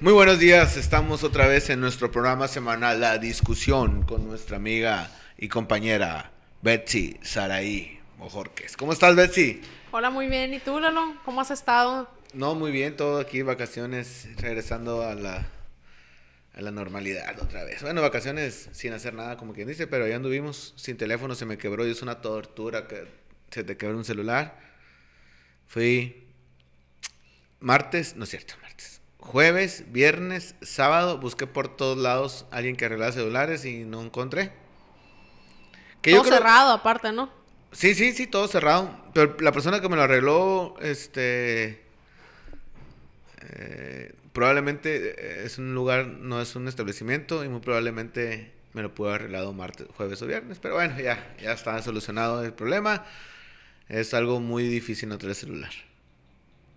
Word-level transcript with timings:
Muy 0.00 0.14
buenos 0.14 0.38
días, 0.38 0.78
estamos 0.78 1.24
otra 1.24 1.46
vez 1.46 1.68
en 1.68 1.78
nuestro 1.78 2.10
programa 2.10 2.48
semanal 2.48 3.02
La 3.02 3.18
Discusión 3.18 4.00
con 4.04 4.26
nuestra 4.26 4.56
amiga 4.56 5.10
y 5.36 5.48
compañera 5.48 6.32
Betsy 6.62 7.18
Saraí 7.20 8.00
Mojorques. 8.16 8.78
¿Cómo 8.78 8.94
estás, 8.94 9.14
Betsy? 9.14 9.60
Hola, 9.90 10.08
muy 10.08 10.28
bien. 10.28 10.54
¿Y 10.54 10.58
tú, 10.58 10.80
Lalo? 10.80 11.16
¿Cómo 11.26 11.42
has 11.42 11.50
estado? 11.50 12.08
No, 12.32 12.54
muy 12.54 12.72
bien, 12.72 12.96
todo 12.96 13.20
aquí, 13.20 13.42
vacaciones, 13.42 14.26
regresando 14.38 15.02
a 15.02 15.14
la, 15.14 15.46
a 16.54 16.62
la 16.62 16.70
normalidad 16.70 17.38
otra 17.38 17.64
vez. 17.64 17.82
Bueno, 17.82 18.00
vacaciones 18.00 18.70
sin 18.72 18.94
hacer 18.94 19.12
nada, 19.12 19.36
como 19.36 19.52
quien 19.52 19.68
dice, 19.68 19.86
pero 19.86 20.08
ya 20.08 20.16
anduvimos 20.16 20.72
sin 20.78 20.96
teléfono, 20.96 21.34
se 21.34 21.44
me 21.44 21.58
quebró 21.58 21.86
y 21.86 21.90
es 21.90 22.00
una 22.00 22.22
tortura 22.22 22.88
que 22.88 23.06
se 23.50 23.64
te 23.64 23.76
quebró 23.76 23.98
un 23.98 24.06
celular. 24.06 24.58
Fui 25.66 26.26
martes, 27.60 28.16
no 28.16 28.24
es 28.24 28.30
cierto, 28.30 28.54
jueves, 29.20 29.84
viernes, 29.92 30.54
sábado, 30.62 31.18
busqué 31.18 31.46
por 31.46 31.68
todos 31.76 31.96
lados 31.98 32.46
a 32.50 32.56
alguien 32.56 32.76
que 32.76 32.86
arreglara 32.86 33.12
celulares 33.12 33.64
y 33.64 33.84
no 33.84 34.02
encontré. 34.02 34.52
todo 36.02 36.24
cerrado 36.24 36.72
aparte, 36.72 37.12
¿no? 37.12 37.30
Sí, 37.72 37.94
sí, 37.94 38.12
sí, 38.12 38.26
todo 38.26 38.48
cerrado. 38.48 38.90
Pero 39.14 39.36
la 39.40 39.52
persona 39.52 39.80
que 39.80 39.88
me 39.88 39.96
lo 39.96 40.02
arregló, 40.02 40.74
este... 40.80 41.84
Eh, 43.42 44.14
probablemente 44.32 45.44
es 45.44 45.58
un 45.58 45.74
lugar, 45.74 46.06
no 46.06 46.40
es 46.40 46.56
un 46.56 46.68
establecimiento 46.68 47.44
y 47.44 47.48
muy 47.48 47.60
probablemente 47.60 48.52
me 48.72 48.82
lo 48.82 48.94
pudo 48.94 49.08
haber 49.08 49.22
arreglado 49.22 49.52
martes, 49.52 49.86
jueves 49.96 50.20
o 50.22 50.26
viernes. 50.26 50.58
Pero 50.60 50.74
bueno, 50.74 50.98
ya, 50.98 51.34
ya 51.40 51.52
está 51.52 51.80
solucionado 51.82 52.44
el 52.44 52.52
problema. 52.52 53.04
Es 53.88 54.14
algo 54.14 54.40
muy 54.40 54.66
difícil 54.68 55.08
no 55.08 55.18
tener 55.18 55.34
celular. 55.34 55.72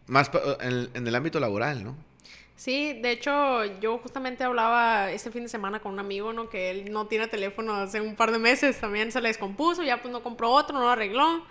Más 0.07 0.29
en 0.61 1.07
el 1.07 1.15
ámbito 1.15 1.39
laboral, 1.39 1.83
¿no? 1.83 2.12
Sí, 2.55 2.93
de 3.01 3.11
hecho, 3.11 3.65
yo 3.81 3.97
justamente 3.97 4.43
hablaba 4.43 5.11
este 5.11 5.31
fin 5.31 5.43
de 5.43 5.49
semana 5.49 5.79
con 5.79 5.93
un 5.93 5.99
amigo, 5.99 6.33
¿no? 6.33 6.49
Que 6.49 6.69
él 6.69 6.91
no 6.91 7.07
tiene 7.07 7.27
teléfono 7.27 7.73
hace 7.73 7.99
un 7.99 8.15
par 8.15 8.31
de 8.31 8.39
meses, 8.39 8.79
también 8.79 9.11
se 9.11 9.19
le 9.21 9.29
descompuso, 9.29 9.83
ya 9.83 10.01
pues 10.01 10.11
no 10.11 10.21
compró 10.23 10.51
otro, 10.51 10.77
no 10.77 10.81
lo 10.81 10.89
arregló. 10.89 11.45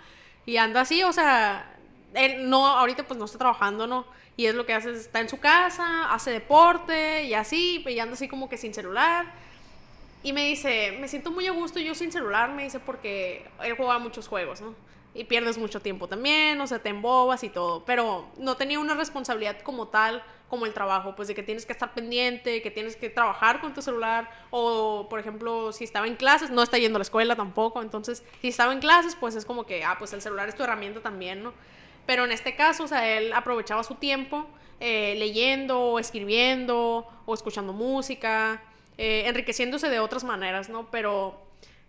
Y 0.45 0.57
anda 0.57 0.81
así, 0.81 1.03
o 1.03 1.13
sea, 1.13 1.75
él 2.13 2.49
no, 2.49 2.65
ahorita 2.67 3.03
pues 3.05 3.19
no 3.19 3.25
está 3.25 3.37
trabajando, 3.37 3.85
¿no? 3.85 4.05
Y 4.37 4.45
es 4.47 4.55
lo 4.55 4.65
que 4.65 4.73
hace, 4.73 4.91
está 4.91 5.19
en 5.19 5.29
su 5.29 5.39
casa, 5.39 6.11
hace 6.11 6.31
deporte 6.31 7.23
y 7.23 7.33
así, 7.33 7.83
y 7.87 7.99
anda 7.99 8.13
así 8.15 8.27
como 8.27 8.49
que 8.49 8.57
sin 8.57 8.73
celular. 8.73 9.25
Y 10.23 10.31
me 10.33 10.45
dice, 10.45 10.97
me 10.99 11.07
siento 11.09 11.31
muy 11.31 11.45
a 11.47 11.51
gusto 11.51 11.79
yo 11.79 11.93
sin 11.93 12.11
celular, 12.11 12.49
me 12.51 12.63
dice, 12.63 12.79
porque 12.79 13.45
él 13.61 13.75
juega 13.75 13.99
muchos 13.99 14.27
juegos, 14.27 14.61
¿no? 14.61 14.73
Y 15.15 15.25
pierdes 15.25 15.57
mucho 15.57 15.79
tiempo 15.79 16.07
también, 16.07 16.59
o 16.59 16.65
sea, 16.65 16.79
te 16.79 16.89
embobas 16.89 17.43
y 17.43 17.49
todo. 17.49 17.85
Pero 17.85 18.25
no 18.37 18.57
tenía 18.57 18.79
una 18.79 18.95
responsabilidad 18.95 19.59
como 19.61 19.87
tal 19.87 20.23
como 20.53 20.67
el 20.67 20.73
trabajo, 20.73 21.15
pues 21.15 21.27
de 21.27 21.33
que 21.33 21.41
tienes 21.41 21.65
que 21.65 21.73
estar 21.73 21.95
pendiente, 21.95 22.61
que 22.61 22.69
tienes 22.69 22.95
que 22.95 23.09
trabajar 23.09 23.59
con 23.59 23.73
tu 23.73 23.81
celular, 23.81 24.29
o 24.51 25.07
por 25.09 25.19
ejemplo, 25.19 25.71
si 25.71 25.83
estaba 25.83 26.05
en 26.05 26.15
clases, 26.15 26.51
no 26.51 26.61
está 26.61 26.77
yendo 26.77 26.97
a 26.97 26.99
la 26.99 27.03
escuela 27.03 27.35
tampoco, 27.35 27.81
entonces 27.81 28.23
si 28.39 28.49
estaba 28.49 28.71
en 28.71 28.79
clases, 28.79 29.15
pues 29.15 29.35
es 29.35 29.45
como 29.45 29.65
que, 29.65 29.83
ah, 29.83 29.95
pues 29.97 30.13
el 30.13 30.21
celular 30.21 30.47
es 30.47 30.55
tu 30.55 30.61
herramienta 30.61 31.01
también, 31.01 31.41
¿no? 31.41 31.53
Pero 32.05 32.25
en 32.25 32.31
este 32.31 32.55
caso, 32.55 32.83
o 32.83 32.87
sea, 32.87 33.17
él 33.17 33.33
aprovechaba 33.33 33.83
su 33.83 33.95
tiempo 33.95 34.45
eh, 34.79 35.15
leyendo, 35.17 35.79
o 35.79 35.97
escribiendo, 35.97 37.07
o 37.25 37.33
escuchando 37.33 37.73
música, 37.73 38.61
eh, 38.99 39.23
enriqueciéndose 39.25 39.89
de 39.89 39.99
otras 39.99 40.23
maneras, 40.23 40.69
¿no? 40.69 40.91
Pero 40.91 41.41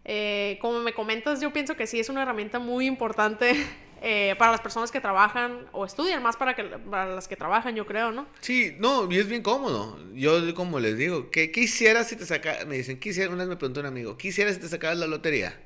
eh, 0.05 0.59
como 0.61 0.81
me 0.81 0.93
comentas, 0.93 1.41
yo 1.41 1.53
pienso 1.53 1.77
que 1.77 1.87
sí 1.87 1.99
es 1.99 2.09
una 2.09 2.23
herramienta 2.23 2.59
muy 2.59 2.87
importante 2.87 3.55
eh, 4.03 4.35
para 4.39 4.53
las 4.53 4.61
personas 4.61 4.91
que 4.91 5.01
trabajan 5.01 5.67
o 5.73 5.85
estudian, 5.85 6.23
más 6.23 6.37
para, 6.37 6.55
que, 6.55 6.65
para 6.65 7.15
las 7.15 7.27
que 7.27 7.37
trabajan, 7.37 7.75
yo 7.75 7.87
creo, 7.87 8.13
¿no? 8.13 8.27
Sí, 8.41 8.77
no, 8.79 9.11
y 9.11 9.19
es 9.19 9.29
bien 9.29 9.43
cómodo. 9.43 9.99
Yo, 10.13 10.55
como 10.55 10.79
les 10.79 10.99
digo, 10.99 11.31
¿qué, 11.31 11.51
hicieras 11.55 12.09
si 12.09 12.17
te 12.17 12.27
sacaras? 12.27 12.67
Me 12.67 12.77
dicen, 12.77 13.01
¿qué 13.01 13.11
hicieras? 13.11 13.33
Una 13.33 13.45
vez 13.45 13.49
me 13.49 13.57
preguntó 13.57 13.81
un 13.81 13.87
amigo, 13.87 14.19
¿qué 14.19 14.29
hicieras 14.29 14.55
si 14.55 14.61
te 14.61 14.69
sacaras 14.69 14.99
la 14.99 15.07
lotería? 15.07 15.59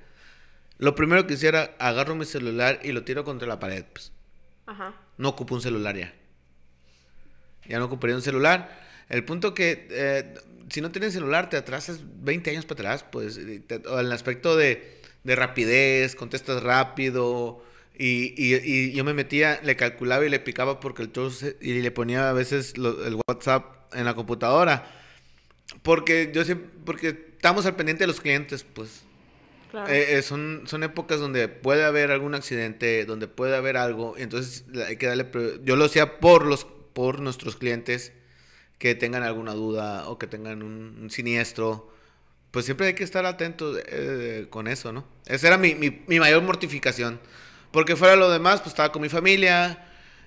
Lo 0.79 0.95
primero 0.95 1.27
que 1.27 1.35
hiciera, 1.35 1.75
agarro 1.81 2.15
mi 2.15 2.25
celular 2.25 2.79
y 2.85 2.93
lo 2.93 3.03
tiro 3.03 3.25
contra 3.25 3.49
la 3.49 3.59
pared, 3.59 3.85
pues. 3.93 4.13
Ajá. 4.67 4.95
No 5.17 5.31
ocupo 5.31 5.57
un 5.57 5.61
celular 5.61 5.97
ya. 5.97 6.15
Ya 7.67 7.79
no 7.81 7.87
ocuparía 7.87 8.15
un 8.15 8.23
celular. 8.23 8.88
El 9.09 9.25
punto 9.25 9.55
que, 9.55 9.89
eh, 9.91 10.35
si 10.71 10.81
no 10.81 10.91
tienes 10.91 11.13
celular, 11.13 11.49
te 11.49 11.57
atrasas 11.57 12.01
20 12.23 12.51
años 12.51 12.67
para 12.67 12.81
atrás, 12.81 13.07
pues, 13.11 13.39
en 13.39 13.65
el 13.69 14.13
aspecto 14.13 14.57
de, 14.57 15.01
de 15.25 15.37
rapidez, 15.37 16.15
contestas 16.15 16.63
rápido, 16.63 17.63
y, 17.99 18.35
y, 18.37 18.93
yo 18.93 19.03
me 19.03 19.13
metía, 19.13 19.61
le 19.65 19.75
calculaba 19.75 20.25
y 20.25 20.29
le 20.29 20.39
picaba 20.39 20.79
porque 20.79 21.03
el 21.03 21.11
y 21.61 21.81
le 21.81 21.91
ponía 21.91 22.31
a 22.31 22.33
veces 22.33 22.75
el 22.77 23.19
WhatsApp 23.27 23.93
en 23.93 24.05
la 24.05 24.15
computadora. 24.15 24.89
Porque 25.83 26.31
yo 26.33 26.45
siempre, 26.45 26.71
porque 26.85 27.09
estamos 27.09 27.67
al 27.67 27.75
pendiente 27.75 28.05
de 28.05 28.07
los 28.07 28.21
clientes, 28.21 28.65
pues. 28.65 29.03
Eh, 29.89 30.17
eh, 30.17 30.23
son, 30.23 30.63
son 30.67 30.83
épocas 30.83 31.21
donde 31.21 31.47
puede 31.49 31.85
haber 31.85 32.11
algún 32.11 32.35
accidente, 32.35 33.05
donde 33.05 33.29
puede 33.29 33.55
haber 33.55 33.77
algo, 33.77 34.17
entonces 34.17 34.65
hay 34.87 34.97
que 34.97 35.07
darle, 35.07 35.27
yo 35.63 35.77
lo 35.77 35.85
hacía 35.85 36.21
por 36.21 36.47
los, 36.47 36.65
por 36.65 37.21
nuestros 37.21 37.57
clientes 37.57 38.13
que 38.79 38.95
tengan 38.95 39.23
alguna 39.23 39.55
duda 39.55 40.09
o 40.09 40.19
que 40.19 40.27
tengan 40.27 40.63
un, 40.63 41.11
siniestro, 41.11 41.93
pues 42.51 42.65
siempre 42.65 42.87
hay 42.87 42.95
que 42.95 43.05
estar 43.05 43.27
atentos 43.27 43.79
eh, 43.87 44.47
con 44.51 44.69
eso, 44.69 44.93
¿no? 44.93 45.05
Esa 45.27 45.49
era 45.49 45.59
mi, 45.59 45.75
mi, 45.75 46.03
mi 46.07 46.19
mayor 46.21 46.43
mortificación. 46.43 47.21
Porque 47.71 47.97
fuera 47.97 48.17
lo 48.17 48.31
demás, 48.31 48.61
pues 48.61 48.69
estaba 48.69 48.93
con 48.93 49.03
mi 49.03 49.09
familia. 49.09 49.85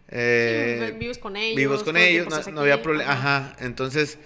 Eh, 0.10 0.96
vivos 1.00 1.18
con 1.18 1.36
ellos. 1.36 1.56
Vivos 1.56 1.84
con 1.84 1.98
ellos, 1.98 2.28
no, 2.52 2.62
había 2.62 2.82
problema. 2.82 3.12
Ajá. 3.12 3.56
entonces, 3.60 4.20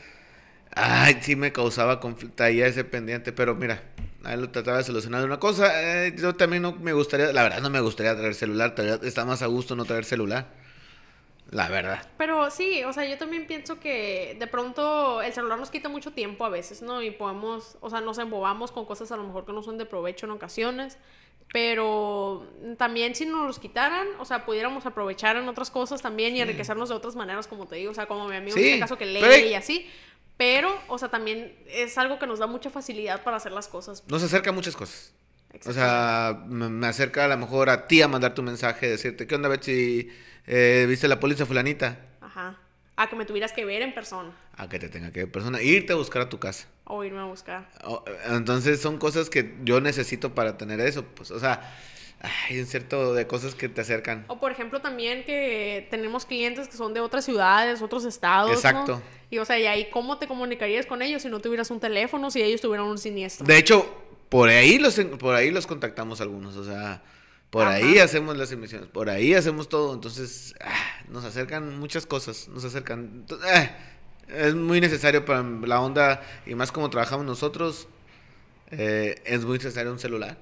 ay, 0.71 1.19
sí 1.21 1.35
me 1.35 1.51
causaba 1.51 1.99
conflicto 1.99 2.43
ahí 2.43 2.61
ese 2.61 2.83
pendiente, 2.83 3.31
pero 3.31 3.55
mira, 3.55 3.83
ahí 4.23 4.37
lo 4.37 4.49
trataba 4.49 4.79
de 4.79 4.83
solucionar 4.83 5.23
una 5.23 5.39
cosa. 5.39 6.05
Eh, 6.05 6.15
yo 6.17 6.35
también 6.35 6.63
no 6.63 6.73
me 6.73 6.93
gustaría, 6.93 7.31
la 7.31 7.43
verdad 7.43 7.61
no 7.61 7.69
me 7.69 7.79
gustaría 7.79 8.15
traer 8.15 8.35
celular, 8.35 8.75
está 9.03 9.23
más 9.23 9.41
a 9.41 9.45
gusto 9.45 9.75
no 9.75 9.85
traer 9.85 10.03
celular. 10.03 10.64
La 11.51 11.69
verdad. 11.69 12.07
Pero 12.17 12.49
sí, 12.49 12.83
o 12.83 12.93
sea, 12.93 13.05
yo 13.05 13.17
también 13.17 13.45
pienso 13.45 13.79
que 13.79 14.35
de 14.39 14.47
pronto 14.47 15.21
el 15.21 15.31
celular 15.31 15.59
nos 15.59 15.69
quita 15.69 15.89
mucho 15.89 16.11
tiempo 16.11 16.45
a 16.45 16.49
veces, 16.49 16.81
¿no? 16.81 17.01
Y 17.01 17.11
podemos, 17.11 17.77
o 17.81 17.89
sea, 17.89 18.01
nos 18.01 18.17
embobamos 18.17 18.71
con 18.71 18.85
cosas 18.85 19.11
a 19.11 19.17
lo 19.17 19.23
mejor 19.23 19.45
que 19.45 19.53
no 19.53 19.61
son 19.61 19.77
de 19.77 19.85
provecho 19.85 20.25
en 20.25 20.31
ocasiones. 20.31 20.97
Pero 21.53 22.45
también 22.77 23.15
si 23.15 23.25
nos 23.25 23.45
los 23.45 23.59
quitaran, 23.59 24.07
o 24.19 24.25
sea, 24.25 24.45
pudiéramos 24.45 24.85
aprovechar 24.85 25.37
en 25.37 25.47
otras 25.47 25.69
cosas 25.69 26.01
también 26.01 26.35
y 26.35 26.41
enriquecernos 26.41 26.89
de 26.89 26.95
otras 26.95 27.15
maneras, 27.15 27.47
como 27.47 27.67
te 27.67 27.75
digo, 27.75 27.91
o 27.91 27.93
sea, 27.93 28.07
como 28.07 28.27
mi 28.27 28.35
amigo 28.35 28.57
en 28.57 28.65
este 28.65 28.79
caso 28.79 28.97
que 28.97 29.05
lee 29.05 29.49
y 29.49 29.53
así. 29.53 29.89
Pero, 30.37 30.77
o 30.89 30.97
sea, 30.97 31.09
también 31.09 31.55
es 31.67 31.97
algo 31.97 32.19
que 32.19 32.27
nos 32.27 32.39
da 32.39 32.47
mucha 32.47 32.69
facilidad 32.69 33.23
para 33.23 33.37
hacer 33.37 33.51
las 33.53 33.67
cosas. 33.67 34.03
Nos 34.07 34.21
acerca 34.23 34.49
a 34.49 34.53
muchas 34.53 34.75
cosas. 34.75 35.13
O 35.65 35.71
sea, 35.71 36.43
me 36.47 36.87
acerca 36.87 37.23
a 37.23 37.27
lo 37.29 37.37
mejor 37.37 37.69
a 37.69 37.87
ti 37.87 38.01
a 38.01 38.09
mandar 38.09 38.33
tu 38.33 38.43
mensaje, 38.43 38.89
decirte, 38.89 39.25
¿qué 39.25 39.35
onda, 39.35 39.47
Betsy? 39.47 40.09
Eh, 40.47 40.85
¿Viste 40.87 41.07
la 41.07 41.19
policía 41.19 41.45
fulanita? 41.45 41.97
Ajá. 42.21 42.57
A 42.97 43.09
que 43.09 43.15
me 43.15 43.25
tuvieras 43.25 43.51
que 43.51 43.65
ver 43.65 43.81
en 43.81 43.93
persona. 43.93 44.31
A 44.55 44.69
que 44.69 44.79
te 44.79 44.89
tenga 44.89 45.11
que 45.11 45.19
ver 45.19 45.25
en 45.25 45.31
persona. 45.31 45.61
Irte 45.61 45.93
a 45.93 45.95
buscar 45.95 46.21
a 46.21 46.29
tu 46.29 46.39
casa. 46.39 46.67
O 46.85 47.03
irme 47.03 47.19
a 47.19 47.25
buscar. 47.25 47.67
entonces 48.29 48.79
son 48.79 48.97
cosas 48.97 49.29
que 49.29 49.55
yo 49.63 49.81
necesito 49.81 50.33
para 50.33 50.57
tener 50.57 50.79
eso. 50.79 51.03
Pues, 51.03 51.31
o 51.31 51.39
sea, 51.39 51.75
hay 52.21 52.59
un 52.59 52.65
cierto 52.65 53.13
de 53.13 53.27
cosas 53.27 53.55
que 53.55 53.69
te 53.69 53.81
acercan. 53.81 54.25
O 54.27 54.39
por 54.39 54.51
ejemplo 54.51 54.81
también 54.81 55.23
que 55.25 55.87
tenemos 55.89 56.25
clientes 56.25 56.67
que 56.67 56.77
son 56.77 56.93
de 56.93 56.99
otras 56.99 57.25
ciudades, 57.25 57.81
otros 57.81 58.05
estados. 58.05 58.51
Exacto. 58.51 59.01
Y 59.29 59.39
o 59.39 59.45
sea, 59.45 59.59
y 59.59 59.65
ahí 59.65 59.89
cómo 59.91 60.17
te 60.17 60.27
comunicarías 60.27 60.85
con 60.85 61.01
ellos 61.01 61.23
si 61.23 61.29
no 61.29 61.39
tuvieras 61.39 61.71
un 61.71 61.79
teléfono, 61.79 62.31
si 62.31 62.41
ellos 62.41 62.61
tuvieran 62.61 62.85
un 62.85 62.97
siniestro. 62.97 63.45
De 63.45 63.57
hecho, 63.57 63.85
por 64.29 64.49
ahí 64.49 64.79
los, 64.79 64.99
por 65.19 65.35
ahí 65.35 65.51
los 65.51 65.67
contactamos 65.67 66.21
algunos. 66.21 66.55
O 66.55 66.63
sea, 66.63 67.01
por 67.49 67.67
ahí 67.67 67.99
hacemos 67.99 68.37
las 68.37 68.51
emisiones, 68.51 68.87
por 68.89 69.09
ahí 69.09 69.33
hacemos 69.33 69.69
todo. 69.69 69.93
Entonces, 69.93 70.55
ah, 70.61 70.73
nos 71.07 71.23
acercan 71.23 71.79
muchas 71.79 72.05
cosas, 72.05 72.47
nos 72.49 72.65
acercan. 72.65 73.25
Eh, 73.53 73.69
es 74.27 74.55
muy 74.55 74.81
necesario 74.81 75.23
para 75.23 75.43
la 75.43 75.81
onda, 75.81 76.21
y 76.45 76.55
más 76.55 76.71
como 76.71 76.89
trabajamos 76.89 77.25
nosotros, 77.25 77.87
eh, 78.71 79.21
es 79.25 79.45
muy 79.45 79.57
necesario 79.57 79.91
un 79.91 79.99
celular. 79.99 80.37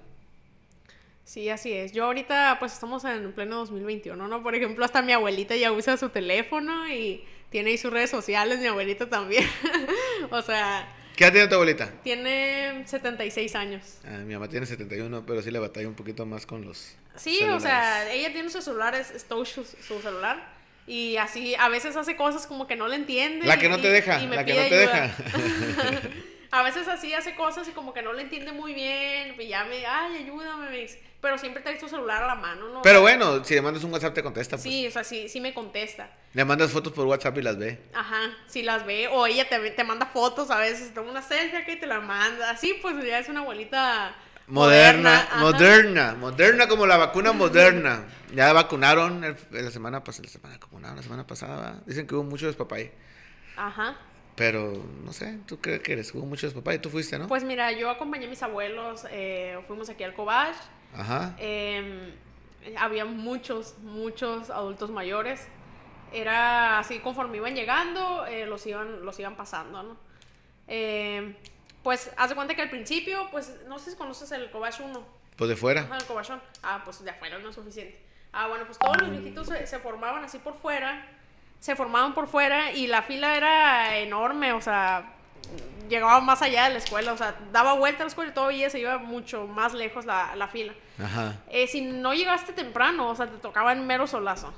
Sí, 1.25 1.49
así 1.49 1.71
es. 1.71 1.93
Yo 1.93 2.05
ahorita, 2.05 2.57
pues 2.59 2.73
estamos 2.73 3.03
en 3.05 3.31
pleno 3.33 3.57
2021, 3.57 4.27
¿no? 4.27 4.43
Por 4.43 4.55
ejemplo, 4.55 4.83
hasta 4.83 5.01
mi 5.01 5.13
abuelita 5.13 5.55
ya 5.55 5.71
usa 5.71 5.97
su 5.97 6.09
teléfono 6.09 6.87
y 6.89 7.23
tiene 7.49 7.71
ahí 7.71 7.77
sus 7.77 7.93
redes 7.93 8.09
sociales, 8.09 8.59
mi 8.59 8.67
abuelita 8.67 9.09
también. 9.09 9.45
o 10.31 10.41
sea, 10.41 10.87
¿Qué 11.15 11.25
edad 11.25 11.33
tiene 11.33 11.47
tu 11.47 11.55
abuelita? 11.55 11.89
Tiene 12.03 12.83
76 12.85 13.55
años. 13.55 13.83
Ah, 14.05 14.17
mi 14.25 14.33
mamá 14.33 14.49
tiene 14.49 14.65
71, 14.65 15.23
pero 15.25 15.41
sí 15.41 15.51
le 15.51 15.59
batalla 15.59 15.87
un 15.87 15.93
poquito 15.93 16.25
más 16.25 16.45
con 16.45 16.65
los. 16.65 16.95
Sí, 17.15 17.43
o 17.43 17.59
sea, 17.59 18.11
ella 18.11 18.31
tiene 18.31 18.49
su 18.49 18.61
celular, 18.61 18.95
es 18.95 19.25
su, 19.27 19.45
su, 19.45 20.01
celular. 20.01 20.51
Y 20.87 21.17
así, 21.17 21.55
a 21.55 21.69
veces 21.69 21.95
hace 21.95 22.15
cosas 22.15 22.47
como 22.47 22.67
que 22.67 22.75
no 22.75 22.87
le 22.87 22.95
entiende. 22.95 23.45
La 23.45 23.59
que 23.59 23.69
no 23.69 23.79
te 23.79 23.89
deja, 23.89 24.17
la 24.19 24.43
que 24.43 24.53
no 24.53 24.69
te 24.69 24.75
deja. 24.75 25.15
A 26.53 26.61
veces 26.61 26.87
así 26.87 27.11
hace 27.15 27.33
cosas 27.35 27.67
y 27.67 27.71
como 27.71 27.95
que 27.95 28.03
no 28.03 28.13
le 28.13 28.21
entiende 28.21 28.51
muy 28.51 28.75
bien, 28.75 29.35
y 29.39 29.47
ya 29.47 29.63
me, 29.65 29.83
ay, 29.87 30.17
ayúdame, 30.17 30.69
me 30.69 30.77
dice. 30.77 31.01
Pero 31.19 31.35
siempre 31.39 31.63
traes 31.63 31.79
tu 31.79 31.89
celular 31.89 32.21
a 32.21 32.27
la 32.27 32.35
mano, 32.35 32.67
¿no? 32.69 32.81
Pero 32.83 33.01
bueno, 33.01 33.43
si 33.43 33.55
le 33.55 33.61
mandas 33.63 33.83
un 33.83 33.91
WhatsApp 33.91 34.13
te 34.13 34.21
contesta. 34.21 34.55
Pues. 34.57 34.61
Sí, 34.61 34.85
o 34.85 34.91
sea, 34.91 35.03
sí, 35.03 35.27
sí 35.29 35.41
me 35.41 35.51
contesta. 35.51 36.11
Le 36.33 36.45
mandas 36.45 36.69
fotos 36.69 36.93
por 36.93 37.07
WhatsApp 37.07 37.35
y 37.39 37.41
las 37.41 37.57
ve. 37.57 37.79
Ajá, 37.95 38.37
si 38.45 38.61
las 38.61 38.85
ve, 38.85 39.07
o 39.07 39.25
ella 39.25 39.49
te, 39.49 39.57
te 39.71 39.83
manda 39.83 40.05
fotos 40.05 40.51
a 40.51 40.59
veces, 40.59 40.93
toma 40.93 41.09
una 41.09 41.23
selfie 41.23 41.65
que 41.65 41.75
te 41.75 41.87
la 41.87 41.99
manda. 42.01 42.51
Así, 42.51 42.77
pues 42.83 43.03
ya 43.03 43.17
es 43.17 43.29
una 43.29 43.39
abuelita 43.39 44.13
Moderna, 44.45 45.27
moderna, 45.39 46.13
moderna, 46.13 46.67
como 46.67 46.85
la 46.85 46.97
vacuna 46.97 47.31
moderna. 47.31 48.05
Ya 48.35 48.53
vacunaron 48.53 49.23
el- 49.23 49.37
la 49.49 49.71
semana 49.71 50.03
pasada, 50.03 50.27
la 50.27 50.29
semana, 50.29 50.95
la 50.95 51.01
semana 51.01 51.25
pasada. 51.25 51.81
Dicen 51.87 52.05
que 52.05 52.13
hubo 52.13 52.23
mucho 52.23 52.45
despapay. 52.45 52.91
Ajá. 53.55 53.95
Pero, 54.35 54.73
no 55.03 55.13
sé, 55.13 55.39
¿tú 55.45 55.59
crees 55.59 55.81
que 55.81 55.93
eres? 55.93 56.13
Hubo 56.13 56.25
mucho 56.25 56.47
despapay. 56.47 56.79
Tú 56.79 56.89
fuiste, 56.89 57.19
¿no? 57.19 57.27
Pues 57.27 57.43
mira, 57.43 57.71
yo 57.71 57.89
acompañé 57.89 58.25
a 58.25 58.29
mis 58.29 58.41
abuelos, 58.41 59.05
eh, 59.11 59.59
fuimos 59.67 59.89
aquí 59.89 60.03
al 60.03 60.13
Cobach. 60.13 60.55
Ajá. 60.95 61.35
eh, 61.39 62.13
había 62.77 63.05
muchos, 63.05 63.77
muchos 63.79 64.49
adultos 64.49 64.89
mayores. 64.89 65.47
Era 66.11 66.79
así, 66.79 66.99
conforme 66.99 67.37
iban 67.37 67.55
llegando, 67.55 68.25
eh, 68.25 68.45
los, 68.45 68.65
iban, 68.65 69.03
los 69.05 69.19
iban 69.19 69.35
pasando, 69.35 69.81
¿no? 69.83 69.97
Eh, 70.67 71.35
pues, 71.83 72.11
haz 72.17 72.29
de 72.29 72.35
cuenta 72.35 72.55
que 72.55 72.61
al 72.61 72.69
principio, 72.69 73.27
pues, 73.31 73.53
no 73.67 73.77
sé 73.79 73.91
si 73.91 73.97
conoces 73.97 74.31
el 74.31 74.49
Cobach 74.51 74.79
1. 74.79 75.23
Pues 75.35 75.49
de 75.49 75.55
fuera. 75.55 75.81
Ajá, 75.81 75.97
el 75.97 76.05
cobachón. 76.05 76.39
Ah, 76.61 76.81
pues 76.85 77.03
de 77.03 77.09
afuera 77.09 77.39
no 77.39 77.49
es 77.49 77.55
suficiente. 77.55 77.99
Ah, 78.31 78.47
bueno, 78.47 78.65
pues 78.65 78.77
todos 78.77 79.01
los 79.01 79.09
viejitos 79.09 79.47
se, 79.47 79.65
se 79.65 79.79
formaban 79.79 80.23
así 80.23 80.37
por 80.37 80.55
fuera. 80.55 81.07
Se 81.63 81.77
formaban 81.77 82.13
por 82.13 82.27
fuera 82.27 82.73
y 82.73 82.87
la 82.87 83.03
fila 83.03 83.37
era 83.37 83.97
enorme, 83.97 84.51
o 84.51 84.59
sea, 84.59 85.13
llegaba 85.87 86.19
más 86.19 86.41
allá 86.41 86.65
de 86.65 86.71
la 86.71 86.79
escuela, 86.79 87.13
o 87.13 87.17
sea, 87.17 87.37
daba 87.53 87.71
vuelta 87.71 88.01
a 88.01 88.03
la 88.03 88.09
escuela 88.09 88.31
y 88.31 88.33
todavía 88.33 88.69
se 88.69 88.81
iba 88.81 88.97
mucho 88.97 89.47
más 89.47 89.73
lejos 89.73 90.05
la, 90.05 90.35
la 90.35 90.49
fila. 90.49 90.73
Ajá. 91.01 91.39
Eh, 91.49 91.67
si 91.67 91.79
no 91.79 92.13
llegaste 92.13 92.51
temprano, 92.51 93.09
o 93.09 93.15
sea, 93.15 93.27
te 93.27 93.37
tocaba 93.37 93.71
en 93.71 93.87
mero 93.87 94.07
solazo. 94.07 94.53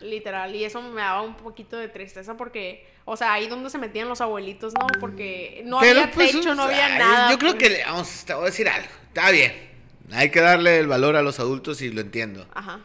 Literal, 0.00 0.52
y 0.56 0.64
eso 0.64 0.82
me 0.82 1.02
daba 1.02 1.22
un 1.22 1.36
poquito 1.36 1.76
de 1.76 1.86
tristeza 1.86 2.36
porque, 2.36 2.84
o 3.04 3.16
sea, 3.16 3.34
ahí 3.34 3.46
donde 3.46 3.70
se 3.70 3.78
metían 3.78 4.08
los 4.08 4.20
abuelitos, 4.20 4.74
¿no? 4.74 4.88
Porque 4.98 5.62
no 5.66 5.78
había 5.78 6.10
pues, 6.10 6.32
techo, 6.32 6.56
no 6.56 6.64
había 6.64 6.86
ay, 6.86 6.98
nada. 6.98 7.30
Yo 7.30 7.38
creo 7.38 7.56
pues. 7.56 7.68
que, 7.68 7.84
vamos, 7.84 8.24
te 8.24 8.34
voy 8.34 8.42
a 8.42 8.46
decir 8.46 8.68
algo. 8.68 8.88
Está 9.06 9.30
bien. 9.30 9.70
Hay 10.10 10.30
que 10.30 10.40
darle 10.40 10.80
el 10.80 10.88
valor 10.88 11.14
a 11.14 11.22
los 11.22 11.38
adultos 11.38 11.80
y 11.80 11.90
lo 11.92 12.00
entiendo. 12.00 12.44
Ajá. 12.54 12.80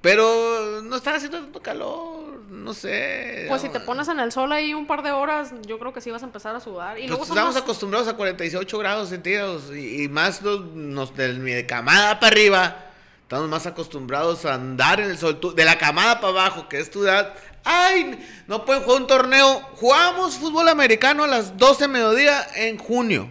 Pero 0.00 0.82
no 0.82 0.96
está 0.96 1.14
haciendo 1.14 1.40
tanto 1.40 1.62
calor, 1.62 2.23
no 2.48 2.74
sé. 2.74 3.46
Pues 3.48 3.62
si 3.62 3.68
te 3.68 3.78
no- 3.78 3.84
pones 3.84 4.08
en 4.08 4.20
el 4.20 4.30
sol 4.32 4.52
ahí 4.52 4.74
un 4.74 4.86
par 4.86 5.02
de 5.02 5.12
horas, 5.12 5.52
yo 5.66 5.78
creo 5.78 5.92
que 5.92 6.00
sí 6.00 6.10
vas 6.10 6.22
a 6.22 6.26
empezar 6.26 6.54
a 6.54 6.60
sudar. 6.60 6.98
Y 6.98 7.06
luego 7.08 7.22
estamos 7.24 7.54
más- 7.54 7.62
acostumbrados 7.62 8.08
a 8.08 8.14
48 8.14 8.78
grados 8.78 9.08
centígrados 9.10 9.70
y, 9.74 10.04
y 10.04 10.08
más 10.08 10.42
los, 10.42 10.64
nos, 10.74 11.14
de 11.16 11.32
mi 11.34 11.64
camada 11.66 12.18
para 12.20 12.32
arriba, 12.32 12.76
estamos 13.22 13.48
más 13.48 13.66
acostumbrados 13.66 14.44
a 14.44 14.54
andar 14.54 15.00
en 15.00 15.10
el 15.10 15.18
sol. 15.18 15.40
Tú- 15.40 15.54
de 15.54 15.64
la 15.64 15.78
camada 15.78 16.20
para 16.20 16.28
abajo, 16.32 16.68
que 16.68 16.78
es 16.80 16.90
tu 16.90 17.04
edad, 17.04 17.34
¡ay! 17.64 18.24
No 18.46 18.64
pueden 18.64 18.82
jugar 18.82 19.00
un 19.02 19.06
torneo. 19.06 19.60
Jugamos 19.76 20.36
fútbol 20.36 20.68
americano 20.68 21.24
a 21.24 21.26
las 21.26 21.56
12 21.56 21.84
de 21.84 21.88
mediodía 21.88 22.46
en 22.56 22.78
junio. 22.78 23.30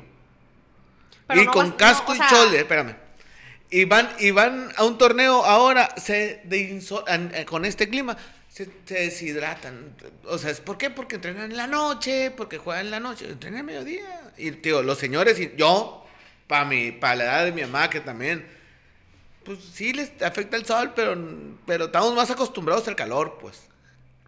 Pero 1.28 1.42
y 1.42 1.46
no 1.46 1.52
con 1.52 1.70
vas- 1.72 1.78
casco 1.78 2.14
no, 2.16 2.22
o 2.22 2.26
y 2.26 2.30
chole, 2.30 2.60
espérame. 2.60 2.96
Y 3.70 3.86
van, 3.86 4.08
y 4.20 4.30
van 4.32 4.70
a 4.78 4.84
un 4.84 4.98
torneo 5.00 5.44
ahora, 5.46 5.90
se 5.98 6.42
de 6.44 6.78
eh, 6.78 7.46
con 7.46 7.66
este 7.66 7.90
clima, 7.90 8.16
se, 8.54 8.70
se 8.86 8.94
deshidratan. 8.94 9.96
O 10.26 10.38
sea, 10.38 10.52
¿es 10.52 10.62
¿por 10.62 10.78
qué? 10.78 10.92
Porque 10.92 11.16
entrenan 11.16 11.50
en 11.50 11.58
la 11.58 11.66
noche, 11.66 12.30
porque 12.30 12.60
juegan 12.60 12.86
en 12.86 12.92
la 12.92 13.00
noche, 13.00 13.28
entrenan 13.28 13.62
a 13.62 13.64
mediodía. 13.64 14.32
Y, 14.38 14.52
tío, 14.52 14.84
los 14.84 15.00
señores 15.00 15.40
y 15.40 15.56
yo, 15.58 16.06
para 16.46 16.64
mi, 16.64 16.92
para 16.92 17.16
la 17.16 17.24
edad 17.24 17.46
de 17.46 17.52
mi 17.52 17.62
mamá, 17.62 17.90
que 17.90 18.00
también, 18.00 18.48
pues 19.44 19.58
sí 19.60 19.92
les 19.92 20.22
afecta 20.22 20.56
el 20.56 20.68
sol, 20.68 20.94
pero, 20.96 21.18
pero 21.66 21.86
estamos 21.86 22.14
más 22.14 22.30
acostumbrados 22.30 22.88
al 22.88 22.96
calor, 22.96 23.40
pues. 23.42 23.70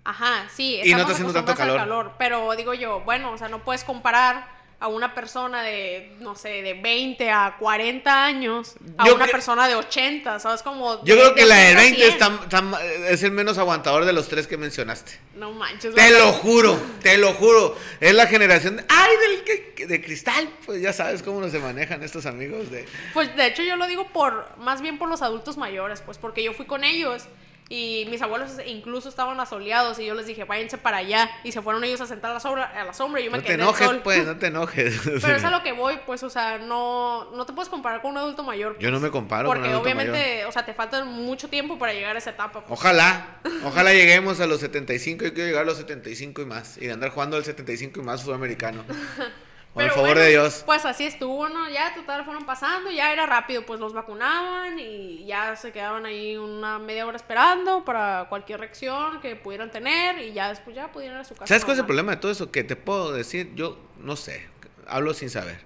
Ajá, 0.03 0.47
sí. 0.51 0.81
Y 0.83 0.91
no 0.93 1.01
estamos 1.01 1.01
está 1.01 1.11
haciendo 1.11 1.33
tanto 1.33 1.51
al 1.61 1.77
calor. 1.77 2.13
Pero 2.17 2.55
digo 2.55 2.73
yo, 2.73 3.01
bueno, 3.01 3.31
o 3.31 3.37
sea, 3.37 3.47
no 3.47 3.63
puedes 3.63 3.83
comparar 3.83 4.54
a 4.85 4.87
una 4.87 5.15
persona 5.15 5.63
de, 5.63 6.11
no 6.19 6.35
sé, 6.35 6.61
de 6.61 6.75
20 6.75 7.31
a 7.31 7.55
40 7.57 8.23
años 8.25 8.75
a 8.99 9.07
Yo 9.07 9.15
una 9.15 9.25
persona 9.25 9.67
de 9.67 9.73
80, 9.73 10.39
¿sabes? 10.39 10.61
Como 10.61 11.03
Yo 11.03 11.15
de- 11.15 11.21
creo 11.21 11.33
que 11.33 11.41
de 11.41 11.47
la 11.47 11.55
de 11.55 11.61
80 11.75 11.79
a 11.79 11.81
20 11.81 12.01
100. 12.01 12.11
está- 12.11 12.39
está- 12.43 12.85
es 13.09 13.23
el 13.23 13.31
menos 13.31 13.57
aguantador 13.57 14.05
de 14.05 14.13
los 14.13 14.27
tres 14.27 14.45
que 14.45 14.57
mencionaste. 14.57 15.13
No 15.33 15.51
manches. 15.53 15.95
Te 15.95 16.11
lo 16.11 16.31
juro, 16.33 16.79
te 17.01 17.17
lo 17.17 17.33
juro. 17.33 17.75
Es 17.99 18.13
la 18.13 18.27
generación 18.27 18.77
de, 18.77 18.85
ay, 18.87 19.11
del 19.17 19.43
que- 19.75 19.87
de 19.87 20.01
cristal. 20.03 20.47
Pues 20.67 20.81
ya 20.83 20.93
sabes 20.93 21.23
cómo 21.23 21.41
no 21.41 21.49
se 21.49 21.57
manejan 21.57 22.03
estos 22.03 22.27
amigos 22.27 22.69
de. 22.69 22.85
Pues 23.15 23.35
de 23.35 23.47
hecho 23.47 23.63
yo 23.63 23.77
lo 23.77 23.87
digo 23.87 24.07
por, 24.13 24.55
más 24.59 24.81
bien 24.81 24.99
por 24.99 25.09
los 25.09 25.23
adultos 25.23 25.57
mayores, 25.57 26.01
pues 26.01 26.19
porque 26.19 26.43
yo 26.43 26.53
fui 26.53 26.65
con 26.67 26.83
ellos 26.83 27.23
y 27.67 28.05
mis 28.11 28.21
abuelos 28.21 28.51
incluso 28.67 29.09
estaban 29.09 29.39
asoleados 29.39 29.97
y 29.99 30.05
yo 30.05 30.13
les 30.13 30.27
dije, 30.27 30.43
váyanse 30.43 30.77
para 30.77 30.97
allá 30.97 31.29
y 31.43 31.51
se 31.51 31.61
fueron 31.63 31.83
ellos 31.83 31.99
a 32.01 32.05
sentar 32.05 32.29
a 32.31 32.35
la 32.35 32.39
sombra, 32.39 32.65
a 32.65 32.83
la 32.83 32.93
sombra 32.93 33.21
y 33.21 33.25
yo 33.25 33.31
me 33.31 33.37
No 33.37 33.43
te 33.43 33.47
quedé 33.47 33.55
en 33.55 33.61
el 33.61 33.65
enojes, 33.67 33.87
sol. 33.87 34.01
pues, 34.03 34.25
no 34.25 34.37
te 34.37 34.47
enojes. 34.47 34.99
Pero 35.21 35.35
es 35.35 35.43
a 35.43 35.49
lo 35.49 35.63
que 35.63 35.71
voy, 35.71 35.99
pues, 36.05 36.21
o 36.23 36.29
sea, 36.29 36.59
no, 36.59 37.31
no 37.31 37.45
te 37.45 37.53
puedes 37.53 37.69
comparar 37.69 38.01
con 38.03 38.11
un 38.11 38.17
adulto 38.17 38.43
mayor. 38.43 38.77
Yo 38.79 38.91
no 38.91 38.99
me 38.99 39.09
comparo 39.09 39.47
con 39.49 39.57
Porque 39.57 39.69
un 39.69 39.73
adulto 39.75 39.83
obviamente, 39.83 40.45
o 40.45 40.51
sea, 40.51 40.63
te 40.63 40.73
falta 40.75 41.03
mucho 41.05 41.47
tiempo 41.49 41.79
para 41.79 41.93
llegar 41.93 42.15
a 42.15 42.19
esa 42.19 42.29
etapa. 42.31 42.61
pues. 42.65 42.79
Ojalá, 42.79 43.39
ojalá 43.63 43.93
lleguemos 43.93 44.39
a 44.39 44.45
los 44.45 44.59
75. 44.59 45.25
Yo 45.25 45.33
quiero 45.33 45.47
llegar 45.47 45.63
a 45.63 45.65
los 45.65 45.77
75 45.77 46.41
y 46.43 46.45
más. 46.45 46.77
Y 46.77 46.89
andar 46.89 47.09
jugando 47.09 47.35
al 47.37 47.45
75 47.45 47.99
y 47.99 48.03
más 48.03 48.21
fútbol 48.21 48.35
americano. 48.35 48.83
Por 49.75 49.83
el 49.83 49.89
favor 49.91 50.07
bueno, 50.11 50.21
de 50.21 50.29
Dios. 50.29 50.63
Pues 50.65 50.85
así 50.85 51.05
estuvo, 51.05 51.49
¿no? 51.49 51.69
Ya 51.69 51.93
total 51.93 52.23
fueron 52.23 52.45
pasando, 52.45 52.89
ya 52.89 53.11
era 53.11 53.25
rápido, 53.25 53.65
pues 53.65 53.79
los 53.79 53.91
vacunaban 53.93 54.79
y 54.79 55.25
ya 55.25 55.55
se 55.57 55.71
quedaban 55.73 56.05
ahí 56.05 56.37
una 56.37 56.79
media 56.79 57.05
hora 57.05 57.17
esperando 57.17 57.83
para 57.83 58.25
cualquier 58.29 58.61
reacción 58.61 59.19
que 59.19 59.35
pudieran 59.35 59.69
tener 59.71 60.17
y 60.19 60.31
ya 60.31 60.47
después 60.47 60.75
ya 60.77 60.91
pudieran 60.93 61.17
ir 61.17 61.21
a 61.21 61.25
su 61.25 61.33
casa. 61.35 61.47
¿Sabes 61.47 61.65
cuál 61.65 61.75
es 61.75 61.79
el 61.81 61.85
problema 61.85 62.13
de 62.13 62.17
todo 62.17 62.31
eso? 62.31 62.51
Que 62.51 62.63
te 62.63 62.77
puedo 62.77 63.11
decir, 63.11 63.53
yo 63.55 63.77
no 63.99 64.15
sé, 64.15 64.47
hablo 64.87 65.13
sin 65.13 65.29
saber, 65.29 65.59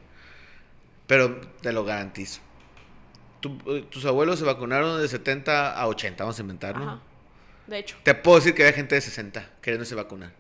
pero 1.05 1.39
te 1.61 1.71
lo 1.71 1.85
garantizo. 1.85 2.41
Tu- 3.41 3.59
eh, 3.67 3.85
tus 3.89 4.03
abuelos 4.05 4.39
se 4.39 4.45
vacunaron 4.45 4.99
de 4.99 5.07
70 5.07 5.79
a 5.79 5.87
80, 5.87 6.23
vamos 6.23 6.37
a 6.39 6.41
inventar, 6.41 6.77
¿no? 6.77 6.99
De 7.67 7.77
hecho, 7.77 7.95
Te 8.01 8.15
puedo 8.15 8.37
decir 8.39 8.55
que 8.55 8.65
hay 8.65 8.73
gente 8.73 8.95
de 8.95 9.01
60 9.01 9.47
queriéndose 9.61 9.93
vacunar. 9.93 10.31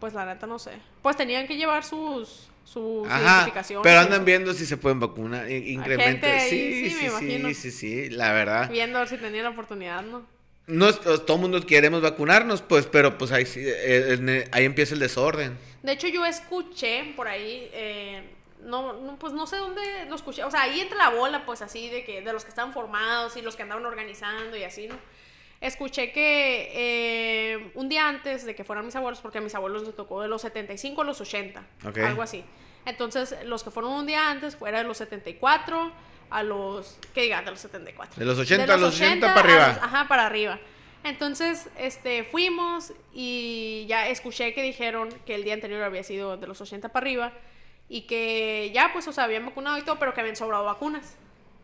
Pues 0.00 0.14
la 0.14 0.24
neta 0.26 0.46
no 0.46 0.58
sé. 0.58 0.72
Pues 1.02 1.16
tenían 1.16 1.46
que 1.46 1.56
llevar 1.56 1.84
sus, 1.84 2.48
sus 2.64 3.06
Ajá, 3.08 3.20
identificaciones. 3.22 3.82
pero 3.84 4.00
andan 4.00 4.24
viendo 4.24 4.52
si 4.54 4.66
se 4.66 4.76
pueden 4.76 4.98
vacunar. 4.98 5.48
i- 5.50 5.72
Incrementa. 5.72 6.26
gente 6.26 6.40
ahí, 6.40 6.48
Sí, 6.50 6.72
sí, 6.72 6.90
sí, 6.90 6.94
me 6.96 7.00
sí, 7.00 7.06
imagino. 7.06 7.54
sí, 7.54 7.70
sí, 7.70 8.10
la 8.10 8.32
verdad. 8.32 8.70
Viendo 8.70 8.98
a 8.98 9.02
ver 9.02 9.08
si 9.08 9.18
tenían 9.18 9.44
la 9.44 9.50
oportunidad, 9.50 10.02
¿no? 10.02 10.26
No, 10.66 10.92
todo 10.94 11.34
el 11.36 11.40
mundo 11.40 11.64
queremos 11.66 12.00
vacunarnos, 12.00 12.62
pues, 12.62 12.86
pero 12.86 13.18
pues 13.18 13.32
ahí, 13.32 13.44
sí, 13.44 13.60
eh, 13.64 14.14
en- 14.14 14.48
ahí 14.52 14.64
empieza 14.64 14.94
el 14.94 15.00
desorden. 15.00 15.58
De 15.82 15.92
hecho, 15.92 16.06
yo 16.08 16.24
escuché 16.24 17.12
por 17.16 17.26
ahí, 17.28 17.68
eh, 17.72 18.22
no, 18.62 18.92
no, 18.92 19.18
pues 19.18 19.32
no 19.32 19.46
sé 19.46 19.56
dónde 19.56 19.80
lo 20.08 20.14
escuché, 20.14 20.44
o 20.44 20.50
sea, 20.50 20.62
ahí 20.62 20.80
entra 20.80 20.96
la 20.98 21.08
bola, 21.10 21.44
pues 21.46 21.62
así, 21.62 21.88
de 21.88 22.04
que 22.04 22.20
de 22.22 22.32
los 22.32 22.44
que 22.44 22.50
estaban 22.50 22.72
formados 22.72 23.36
y 23.36 23.42
los 23.42 23.56
que 23.56 23.62
andaban 23.62 23.84
organizando 23.86 24.56
y 24.56 24.62
así, 24.64 24.86
¿no? 24.86 24.96
Escuché 25.60 26.10
que 26.12 26.70
eh, 26.74 27.70
un 27.74 27.88
día 27.90 28.08
antes 28.08 28.46
de 28.46 28.54
que 28.54 28.64
fueran 28.64 28.86
mis 28.86 28.96
abuelos, 28.96 29.20
porque 29.20 29.38
a 29.38 29.40
mis 29.42 29.54
abuelos 29.54 29.82
les 29.84 29.94
tocó 29.94 30.22
de 30.22 30.28
los 30.28 30.40
75 30.42 31.02
a 31.02 31.04
los 31.04 31.20
80, 31.20 31.62
Ok. 31.86 31.98
algo 31.98 32.22
así. 32.22 32.42
Entonces, 32.86 33.36
los 33.44 33.62
que 33.62 33.70
fueron 33.70 33.92
un 33.92 34.06
día 34.06 34.30
antes 34.30 34.56
fuera 34.56 34.78
de 34.78 34.84
los 34.84 34.96
74 34.96 35.92
a 36.30 36.42
los, 36.42 36.98
¿qué 37.12 37.22
diga? 37.22 37.42
De 37.42 37.50
los 37.50 37.60
74. 37.60 38.18
De 38.18 38.24
los 38.24 38.38
80 38.38 38.72
a 38.72 38.76
los 38.78 38.94
80 38.94 39.34
para 39.34 39.40
arriba. 39.40 39.68
los- 39.68 39.76
ajá, 39.82 40.08
para 40.08 40.26
arriba. 40.26 40.58
Entonces, 41.04 41.68
este, 41.78 42.24
fuimos 42.24 42.92
y 43.12 43.84
ya 43.88 44.08
escuché 44.08 44.54
que 44.54 44.62
dijeron 44.62 45.10
que 45.26 45.34
el 45.34 45.44
día 45.44 45.54
anterior 45.54 45.82
había 45.82 46.02
sido 46.04 46.36
de 46.38 46.46
los 46.46 46.58
80 46.60 46.88
para 46.90 47.04
arriba 47.04 47.32
y 47.88 48.02
que 48.02 48.70
ya, 48.74 48.90
pues, 48.94 49.06
o 49.08 49.12
sea, 49.12 49.24
habían 49.24 49.44
vacunado 49.44 49.76
y 49.76 49.82
todo, 49.82 49.98
pero 49.98 50.14
que 50.14 50.20
habían 50.20 50.36
sobrado 50.36 50.64
vacunas. 50.64 51.16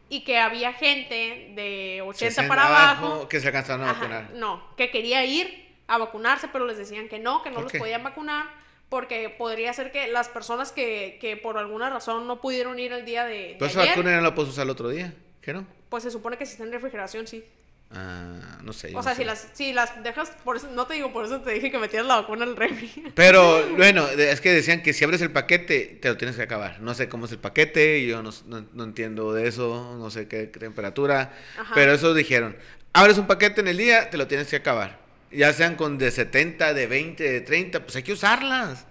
Y 0.09 0.23
que 0.25 0.39
había 0.39 0.73
gente 0.73 1.53
de 1.57 2.01
80 2.03 2.19
60 2.35 2.49
para 2.49 2.67
abajo. 2.67 3.29
que 3.29 3.41
se 3.41 3.49
alcanzaron 3.49 3.87
a 3.87 3.91
Ajá, 3.91 4.01
vacunar. 4.01 4.31
no, 4.35 4.63
que 4.77 4.91
quería 4.91 5.25
ir 5.25 5.67
a 5.89 5.99
vacunarse, 5.99 6.49
pero 6.53 6.65
les 6.67 6.79
decían 6.79 7.09
que 7.09 7.19
no, 7.19 7.43
que 7.43 7.51
no 7.51 7.57
¿Por 7.57 7.65
los 7.65 7.73
podían 7.73 8.03
vacunar 8.05 8.47
porque 8.89 9.31
podría 9.31 9.73
ser 9.73 9.91
que 9.91 10.07
las 10.09 10.29
personas 10.29 10.71
que, 10.71 11.19
que 11.21 11.37
por 11.37 11.59
alguna 11.59 11.91
razón 11.91 12.27
no 12.27 12.41
pudieron 12.41 12.79
ir 12.79 12.93
el 12.93 13.05
día 13.05 13.25
de, 13.25 13.57
Pero 13.59 13.67
esa 13.71 13.85
vacuna 13.85 14.15
no 14.15 14.21
la 14.21 14.35
puedes 14.35 14.53
usar 14.53 14.65
el 14.65 14.71
otro 14.71 14.89
día, 14.89 15.13
¿qué 15.41 15.53
no? 15.53 15.67
pues 15.89 16.03
se 16.03 16.11
supone 16.11 16.37
que 16.37 16.47
si 16.47 16.53
está 16.53 16.65
en 16.65 16.73
refrigeración, 16.73 17.27
sí. 17.27 17.45
Ah, 17.90 18.59
no 18.62 18.73
sé. 18.73 18.90
O 18.95 19.02
sea, 19.02 19.14
si 19.14 19.25
las, 19.25 19.47
si 19.52 19.73
las 19.73 20.02
dejas, 20.02 20.31
por 20.45 20.57
eso, 20.57 20.69
no 20.73 20.87
te 20.87 20.95
digo, 20.95 21.12
por 21.12 21.25
eso 21.25 21.40
te 21.40 21.52
dije 21.52 21.71
que 21.71 21.78
metieras 21.78 22.07
la 22.09 22.16
vacuna 22.16 22.45
el 22.45 22.57
refri. 22.57 22.90
Pero 23.14 23.64
bueno, 23.76 24.07
es 24.09 24.40
que 24.40 24.52
decían 24.52 24.83
que 24.83 24.93
si 24.93 25.05
abres 25.05 25.21
el 25.23 25.31
paquete, 25.31 25.99
te 26.02 26.09
lo 26.09 26.16
tienes 26.16 26.37
que 26.37 26.43
acabar. 26.43 26.81
No 26.81 26.95
sé 26.95 27.09
cómo 27.09 27.26
es 27.26 27.33
el 27.33 27.38
paquete, 27.38 28.05
yo 28.07 28.23
no, 28.23 28.31
no- 28.47 28.66
no 28.73 28.85
entiendo 28.85 29.33
de 29.33 29.47
eso, 29.49 29.97
no 29.99 30.11
sé 30.11 30.26
qué 30.28 30.47
temperatura. 30.49 31.33
Ajá. 31.59 31.73
Pero 31.75 31.93
eso 31.93 32.12
dijeron. 32.12 32.57
Abres 32.93 33.19
un 33.19 33.26
paquete 33.26 33.61
en 33.61 33.69
el 33.69 33.76
día, 33.76 34.11
te 34.11 34.16
lo 34.16 34.26
tienes 34.26 34.49
que 34.49 34.57
acabar. 34.57 34.99
Ya 35.31 35.52
sean 35.52 35.76
con 35.76 35.97
de 35.99 36.11
70, 36.11 36.73
de 36.75 36.87
20, 36.87 37.23
de 37.23 37.40
30, 37.40 37.81
pues 37.85 37.95
hay 37.97 38.02
que 38.02 38.12
usarlas. 38.14 38.85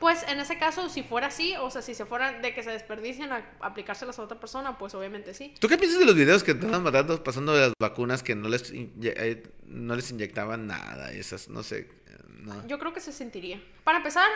Pues 0.00 0.24
en 0.28 0.40
ese 0.40 0.58
caso, 0.58 0.88
si 0.88 1.02
fuera 1.02 1.26
así, 1.26 1.54
o 1.60 1.70
sea, 1.70 1.82
si 1.82 1.94
se 1.94 2.06
fuera 2.06 2.32
de 2.32 2.54
que 2.54 2.62
se 2.62 2.70
desperdicien 2.70 3.30
a 3.32 3.44
aplicárselas 3.60 4.18
a 4.18 4.22
otra 4.22 4.40
persona, 4.40 4.78
pues 4.78 4.94
obviamente 4.94 5.34
sí. 5.34 5.54
¿Tú 5.60 5.68
qué 5.68 5.76
piensas 5.76 6.00
de 6.00 6.06
los 6.06 6.14
videos 6.14 6.42
que 6.42 6.52
estaban 6.52 6.82
matando 6.82 7.22
pasando 7.22 7.52
de 7.52 7.60
las 7.66 7.72
vacunas 7.78 8.22
que 8.22 8.34
no 8.34 8.48
les, 8.48 8.72
eh, 8.72 9.42
no 9.66 9.94
les 9.94 10.10
inyectaban 10.10 10.66
nada? 10.66 11.12
Esas, 11.12 11.50
no 11.50 11.62
sé. 11.62 11.80
eh, 11.80 12.16
no. 12.38 12.66
Yo 12.66 12.78
creo 12.78 12.94
que 12.94 13.00
se 13.00 13.12
sentiría. 13.12 13.62
Para 13.84 13.98
empezar, 13.98 14.26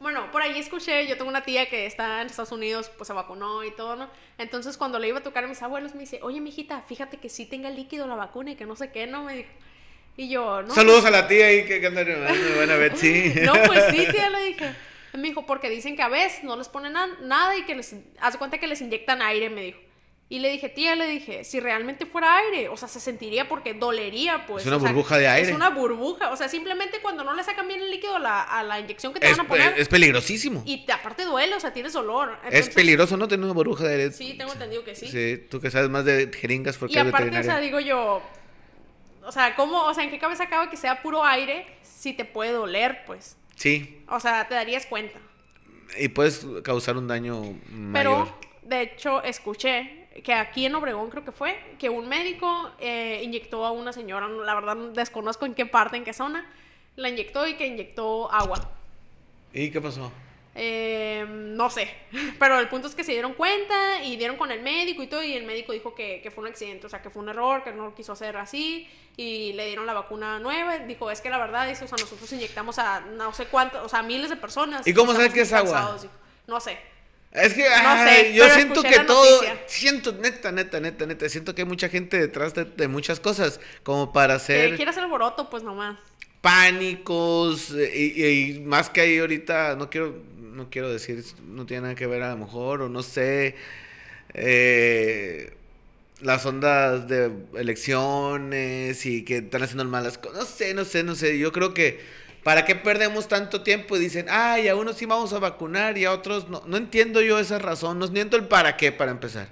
bueno, 0.00 0.30
por 0.32 0.42
ahí 0.42 0.58
escuché, 0.58 1.06
yo 1.06 1.16
tengo 1.16 1.30
una 1.30 1.44
tía 1.44 1.70
que 1.70 1.86
está 1.86 2.20
en 2.20 2.26
Estados 2.26 2.52
Unidos, 2.52 2.90
pues 2.98 3.08
se 3.08 3.14
vacunó 3.14 3.64
y 3.64 3.70
todo, 3.70 3.96
¿no? 3.96 4.10
Entonces 4.36 4.76
cuando 4.76 4.98
le 4.98 5.08
iba 5.08 5.20
a 5.20 5.22
tocar 5.22 5.44
a 5.44 5.48
mis 5.48 5.62
abuelos 5.62 5.94
me 5.94 6.00
dice, 6.00 6.20
oye, 6.22 6.42
mijita, 6.42 6.82
fíjate 6.82 7.16
que 7.16 7.30
sí 7.30 7.46
tenga 7.46 7.70
líquido 7.70 8.06
la 8.06 8.16
vacuna 8.16 8.50
y 8.50 8.56
que 8.56 8.66
no 8.66 8.76
sé 8.76 8.90
qué, 8.92 9.06
¿no? 9.06 9.24
Me 9.24 9.36
dijo. 9.36 9.50
Y 10.18 10.28
yo, 10.28 10.60
no. 10.62 10.74
Saludos 10.74 11.06
a 11.06 11.10
la 11.10 11.26
tía 11.26 11.46
ahí 11.46 11.64
que 11.64 11.80
que 11.80 11.86
anda 11.86 12.04
me 12.04 12.16
van 12.58 12.70
a 12.70 12.76
ver, 12.76 12.98
sí. 12.98 13.32
No, 13.42 13.54
pues 13.66 13.84
sí, 13.90 14.06
tía, 14.10 14.28
le 14.28 14.44
dije. 14.44 14.74
Me 15.12 15.28
dijo, 15.28 15.44
porque 15.46 15.68
dicen 15.68 15.96
que 15.96 16.02
a 16.02 16.08
veces 16.08 16.44
no 16.44 16.56
les 16.56 16.68
ponen 16.68 16.92
na- 16.92 17.18
nada 17.22 17.56
y 17.56 17.62
que 17.64 17.74
les... 17.74 17.94
Haz 18.20 18.34
de 18.34 18.38
cuenta 18.38 18.58
que 18.58 18.66
les 18.66 18.80
inyectan 18.80 19.22
aire, 19.22 19.50
me 19.50 19.62
dijo. 19.62 19.78
Y 20.32 20.38
le 20.38 20.48
dije, 20.48 20.68
tía, 20.68 20.94
le 20.94 21.08
dije, 21.08 21.42
si 21.42 21.58
realmente 21.58 22.06
fuera 22.06 22.36
aire, 22.36 22.68
o 22.68 22.76
sea, 22.76 22.86
se 22.86 23.00
sentiría 23.00 23.48
porque 23.48 23.74
dolería, 23.74 24.46
pues. 24.46 24.62
Es 24.62 24.68
una 24.68 24.76
o 24.76 24.80
sea, 24.80 24.90
burbuja 24.92 25.18
de 25.18 25.26
aire. 25.26 25.48
Es 25.48 25.56
una 25.56 25.70
burbuja, 25.70 26.30
o 26.30 26.36
sea, 26.36 26.48
simplemente 26.48 27.00
cuando 27.02 27.24
no 27.24 27.34
le 27.34 27.42
sacan 27.42 27.66
bien 27.66 27.80
el 27.80 27.90
líquido 27.90 28.14
a 28.14 28.18
la, 28.20 28.42
a 28.44 28.62
la 28.62 28.78
inyección 28.78 29.12
que 29.12 29.18
te 29.18 29.28
Es, 29.28 29.36
van 29.36 29.46
a 29.46 29.48
poner. 29.48 29.74
es 29.76 29.88
peligrosísimo. 29.88 30.62
Y 30.64 30.86
te- 30.86 30.92
aparte 30.92 31.24
duele, 31.24 31.56
o 31.56 31.58
sea, 31.58 31.72
tienes 31.72 31.92
dolor. 31.94 32.38
es 32.44 32.52
Entonces, 32.54 32.74
peligroso, 32.76 33.16
¿no? 33.16 33.26
Tener 33.26 33.42
una 33.44 33.54
burbuja 33.54 33.82
de 33.88 33.94
aire. 33.94 34.12
Sí, 34.12 34.34
tengo 34.38 34.52
entendido 34.52 34.84
que 34.84 34.94
sí. 34.94 35.08
Sí, 35.08 35.46
tú 35.50 35.60
que 35.60 35.68
sabes 35.72 35.90
más 35.90 36.04
de 36.04 36.30
jeringas 36.32 36.76
porque 36.76 36.94
Y 36.94 36.98
aparte, 36.98 37.36
o 37.36 37.42
sea, 37.42 37.58
digo 37.58 37.80
yo, 37.80 38.22
o 39.24 39.32
sea, 39.32 39.56
¿cómo, 39.56 39.82
o 39.82 39.94
sea, 39.94 40.04
en 40.04 40.10
qué 40.10 40.20
cabeza 40.20 40.48
cabe 40.48 40.70
que 40.70 40.76
sea 40.76 41.02
puro 41.02 41.24
aire 41.24 41.66
si 41.82 42.12
te 42.12 42.24
puede 42.24 42.52
doler, 42.52 43.02
pues? 43.04 43.36
Sí, 43.60 44.02
O 44.08 44.18
sea, 44.20 44.48
te 44.48 44.54
darías 44.54 44.86
cuenta. 44.86 45.18
y 45.98 46.08
puedes 46.08 46.46
causar 46.64 46.96
un 46.96 47.06
daño 47.06 47.42
Pero, 47.92 48.10
mayor. 48.20 48.28
de 48.62 48.80
hecho, 48.80 49.22
escuché 49.22 50.08
que 50.24 50.32
aquí 50.32 50.64
en 50.64 50.74
Obregón 50.74 51.10
creo 51.10 51.26
que 51.26 51.32
fue, 51.32 51.58
que 51.78 51.90
un 51.90 52.08
médico 52.08 52.70
eh, 52.80 53.20
inyectó 53.22 53.66
a 53.66 53.70
una 53.72 53.92
señora, 53.92 54.28
la 54.28 54.54
verdad 54.54 54.76
desconozco 54.94 55.44
en 55.44 55.52
qué 55.52 55.66
parte, 55.66 55.98
en 55.98 56.04
qué 56.04 56.14
zona, 56.14 56.50
la 56.96 57.10
inyectó 57.10 57.46
y 57.46 57.54
que 57.56 57.66
inyectó 57.66 58.32
agua. 58.32 58.70
¿Y 59.52 59.70
qué 59.70 59.78
pasó? 59.78 60.10
Eh, 60.54 61.24
no 61.28 61.70
sé, 61.70 61.88
pero 62.38 62.58
el 62.58 62.68
punto 62.68 62.88
es 62.88 62.94
que 62.96 63.04
se 63.04 63.12
dieron 63.12 63.34
cuenta 63.34 64.02
y 64.02 64.16
dieron 64.16 64.36
con 64.36 64.50
el 64.50 64.62
médico 64.62 65.02
y 65.02 65.06
todo, 65.06 65.22
y 65.22 65.34
el 65.34 65.44
médico 65.44 65.72
dijo 65.72 65.94
que, 65.94 66.20
que 66.22 66.30
fue 66.32 66.42
un 66.42 66.50
accidente, 66.50 66.86
o 66.86 66.90
sea, 66.90 67.00
que 67.02 67.08
fue 67.10 67.22
un 67.22 67.28
error, 67.28 67.62
que 67.62 67.72
no 67.72 67.84
lo 67.84 67.94
quiso 67.94 68.12
hacer 68.12 68.36
así, 68.36 68.88
y 69.16 69.52
le 69.52 69.66
dieron 69.66 69.86
la 69.86 69.92
vacuna 69.94 70.38
nueva. 70.40 70.78
Dijo, 70.80 71.10
es 71.10 71.20
que 71.20 71.30
la 71.30 71.38
verdad, 71.38 71.68
dice, 71.68 71.84
o 71.84 71.88
sea, 71.88 71.98
nosotros 71.98 72.30
inyectamos 72.32 72.78
a 72.78 73.00
no 73.00 73.32
sé 73.32 73.46
cuántas, 73.46 73.82
o 73.84 73.88
sea, 73.88 74.02
miles 74.02 74.30
de 74.30 74.36
personas. 74.36 74.86
¿Y 74.86 74.94
cómo 74.94 75.14
sabes 75.14 75.32
que 75.32 75.42
es 75.42 75.52
agua? 75.52 75.78
cansados", 75.78 76.02
dijo. 76.02 76.14
No 76.46 76.60
sé. 76.60 76.78
Es 77.32 77.54
que 77.54 77.64
No 77.76 77.96
ay, 77.96 77.98
sé, 77.98 78.34
yo 78.34 78.48
siento 78.50 78.84
que 78.86 79.00
todo, 79.00 79.42
noticia. 79.42 79.62
siento 79.66 80.12
neta, 80.12 80.50
neta, 80.52 80.80
neta, 80.80 81.06
neta, 81.06 81.28
siento 81.28 81.54
que 81.54 81.62
hay 81.62 81.68
mucha 81.68 81.88
gente 81.88 82.18
detrás 82.18 82.54
de, 82.54 82.64
de 82.64 82.88
muchas 82.88 83.20
cosas 83.20 83.60
como 83.84 84.12
para 84.12 84.34
hacer 84.34 84.74
quiere 84.74 84.90
hacer 84.90 85.04
alboroto, 85.04 85.48
pues 85.50 85.62
nomás. 85.62 85.98
pánicos 86.40 87.72
eh, 87.76 88.54
y 88.56 88.60
más 88.60 88.90
que 88.90 89.00
hay 89.02 89.18
ahorita, 89.18 89.76
no 89.76 89.90
quiero, 89.90 90.14
no 90.60 90.68
quiero 90.70 90.90
decir, 90.92 91.24
no 91.46 91.64
tiene 91.66 91.82
nada 91.82 91.94
que 91.94 92.06
ver 92.06 92.22
a 92.22 92.30
lo 92.30 92.36
mejor 92.36 92.82
o 92.82 92.88
no 92.88 93.02
sé, 93.02 93.56
eh, 94.34 95.54
las 96.20 96.44
ondas 96.44 97.08
de 97.08 97.32
elecciones 97.54 99.06
y 99.06 99.24
que 99.24 99.38
están 99.38 99.62
haciendo 99.62 99.84
malas 99.86 100.18
cosas, 100.18 100.38
no 100.38 100.44
sé, 100.44 100.74
no 100.74 100.84
sé, 100.84 101.02
no 101.02 101.14
sé, 101.14 101.38
yo 101.38 101.50
creo 101.50 101.72
que 101.72 102.00
¿para 102.42 102.64
qué 102.64 102.74
perdemos 102.74 103.26
tanto 103.26 103.62
tiempo? 103.62 103.96
Y 103.96 104.00
dicen, 104.00 104.26
ay, 104.28 104.68
a 104.68 104.76
unos 104.76 104.96
sí 104.96 105.06
vamos 105.06 105.32
a 105.32 105.38
vacunar 105.38 105.96
y 105.96 106.04
a 106.04 106.12
otros 106.12 106.48
no, 106.48 106.62
no 106.66 106.76
entiendo 106.76 107.22
yo 107.22 107.38
esa 107.38 107.58
razón, 107.58 107.98
no 107.98 108.06
entiendo 108.06 108.36
el 108.36 108.44
para 108.44 108.76
qué 108.76 108.92
para 108.92 109.10
empezar. 109.10 109.48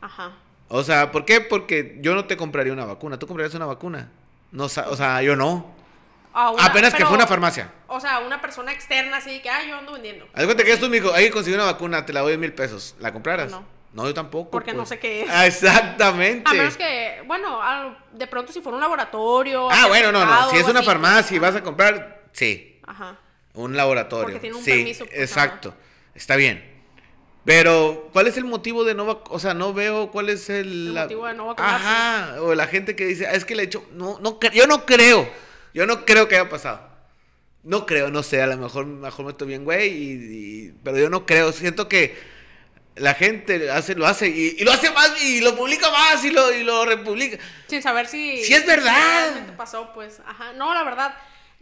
Ajá. 0.00 0.32
O 0.68 0.82
sea, 0.82 1.12
¿por 1.12 1.24
qué? 1.24 1.40
Porque 1.40 1.98
yo 2.00 2.14
no 2.14 2.24
te 2.26 2.36
compraría 2.36 2.72
una 2.72 2.84
vacuna, 2.84 3.18
¿tú 3.18 3.26
comprarías 3.26 3.54
una 3.54 3.66
vacuna? 3.66 4.10
No, 4.52 4.64
o 4.64 4.68
sea, 4.68 5.22
yo 5.22 5.36
no. 5.36 5.79
A 6.32 6.50
una- 6.50 6.64
Apenas 6.66 6.94
que 6.94 7.04
fue 7.04 7.16
una 7.16 7.26
farmacia. 7.26 7.72
O 7.88 7.98
sea, 8.00 8.20
una 8.20 8.40
persona 8.40 8.72
externa 8.72 9.16
así 9.16 9.40
que, 9.40 9.50
ah, 9.50 9.62
yo 9.66 9.76
ando 9.76 9.92
vendiendo. 9.92 10.28
Haz 10.32 10.44
cuenta 10.44 10.62
que 10.64 10.72
esto 10.72 10.88
me 10.88 10.96
dijo, 11.00 11.12
hay 11.12 11.24
que 11.26 11.30
conseguir 11.32 11.58
una 11.58 11.66
vacuna, 11.70 12.06
te 12.06 12.12
la 12.12 12.20
doy 12.20 12.34
en 12.34 12.40
mil 12.40 12.52
pesos. 12.52 12.94
¿La 13.00 13.12
compraras? 13.12 13.50
No. 13.50 13.64
No, 13.92 14.04
yo 14.06 14.14
tampoco. 14.14 14.50
Porque 14.52 14.70
no 14.72 14.78
pues. 14.78 14.90
sé 14.90 14.98
qué 15.00 15.22
es. 15.22 15.28
Ah, 15.30 15.46
exactamente. 15.46 16.48
A 16.48 16.54
menos 16.54 16.76
que, 16.76 17.22
bueno, 17.26 17.60
a- 17.60 17.98
de 18.12 18.26
pronto 18.28 18.52
si 18.52 18.60
fuera 18.60 18.76
un 18.76 18.80
laboratorio. 18.80 19.68
Ah, 19.70 19.86
bueno, 19.88 20.12
no, 20.12 20.24
no. 20.24 20.50
Si 20.50 20.56
es 20.58 20.64
una 20.68 20.78
así, 20.78 20.86
farmacia 20.86 21.36
y 21.36 21.40
pues, 21.40 21.52
vas 21.52 21.60
a 21.60 21.64
comprar, 21.64 22.22
sí. 22.32 22.80
Ajá. 22.86 23.18
Un 23.54 23.76
laboratorio. 23.76 24.26
Porque 24.26 24.38
tiene 24.38 24.56
un 24.56 24.62
sí, 24.64 24.70
permiso, 24.70 25.06
pues, 25.06 25.18
exacto. 25.20 25.74
Está 26.14 26.36
bien. 26.36 26.64
Pero, 27.44 28.10
¿cuál 28.12 28.26
es 28.28 28.36
el 28.36 28.44
motivo 28.44 28.84
de 28.84 28.94
no 28.94 29.06
vac- 29.06 29.26
O 29.30 29.38
sea, 29.38 29.54
no 29.54 29.72
veo 29.72 30.10
cuál 30.10 30.28
es 30.28 30.50
el... 30.50 30.92
Motivo 30.94 31.26
de 31.26 31.34
no 31.34 31.46
vacunarse. 31.46 31.86
Ajá. 31.86 32.42
O 32.42 32.54
la 32.54 32.66
gente 32.66 32.94
que 32.94 33.06
dice, 33.06 33.26
"Ah, 33.26 33.32
es 33.32 33.44
que 33.44 33.56
le 33.56 33.62
he 33.62 33.66
hecho... 33.66 33.84
No, 33.92 34.18
no, 34.20 34.38
yo 34.52 34.66
no 34.66 34.84
creo. 34.84 35.28
Yo 35.74 35.86
no 35.86 36.04
creo 36.04 36.28
que 36.28 36.36
haya 36.36 36.48
pasado. 36.48 36.88
No 37.62 37.86
creo, 37.86 38.10
no 38.10 38.22
sé. 38.22 38.40
A 38.42 38.46
lo 38.46 38.56
mejor, 38.56 38.86
mejor 38.86 39.24
me 39.26 39.32
estoy 39.32 39.48
bien, 39.48 39.64
güey. 39.64 39.88
Y, 39.88 40.10
y- 40.68 40.74
pero 40.82 40.98
yo 40.98 41.10
no 41.10 41.26
creo. 41.26 41.52
Siento 41.52 41.88
que 41.88 42.16
la 42.96 43.14
gente 43.14 43.70
hace, 43.70 43.94
lo 43.94 44.06
hace 44.06 44.28
y, 44.28 44.56
y 44.58 44.64
lo 44.64 44.72
hace 44.72 44.90
más 44.90 45.22
y 45.22 45.40
lo 45.40 45.54
publica 45.56 45.90
más 45.90 46.24
y 46.24 46.30
lo, 46.30 46.52
y 46.52 46.64
lo 46.64 46.84
republica. 46.84 47.38
Sin 47.68 47.82
saber 47.82 48.06
si. 48.06 48.42
Sí, 48.44 48.54
es 48.54 48.66
verdad. 48.66 49.54
pasó, 49.56 49.92
pues. 49.92 50.20
Ajá. 50.26 50.52
No, 50.54 50.72
la 50.74 50.82
verdad. 50.84 51.14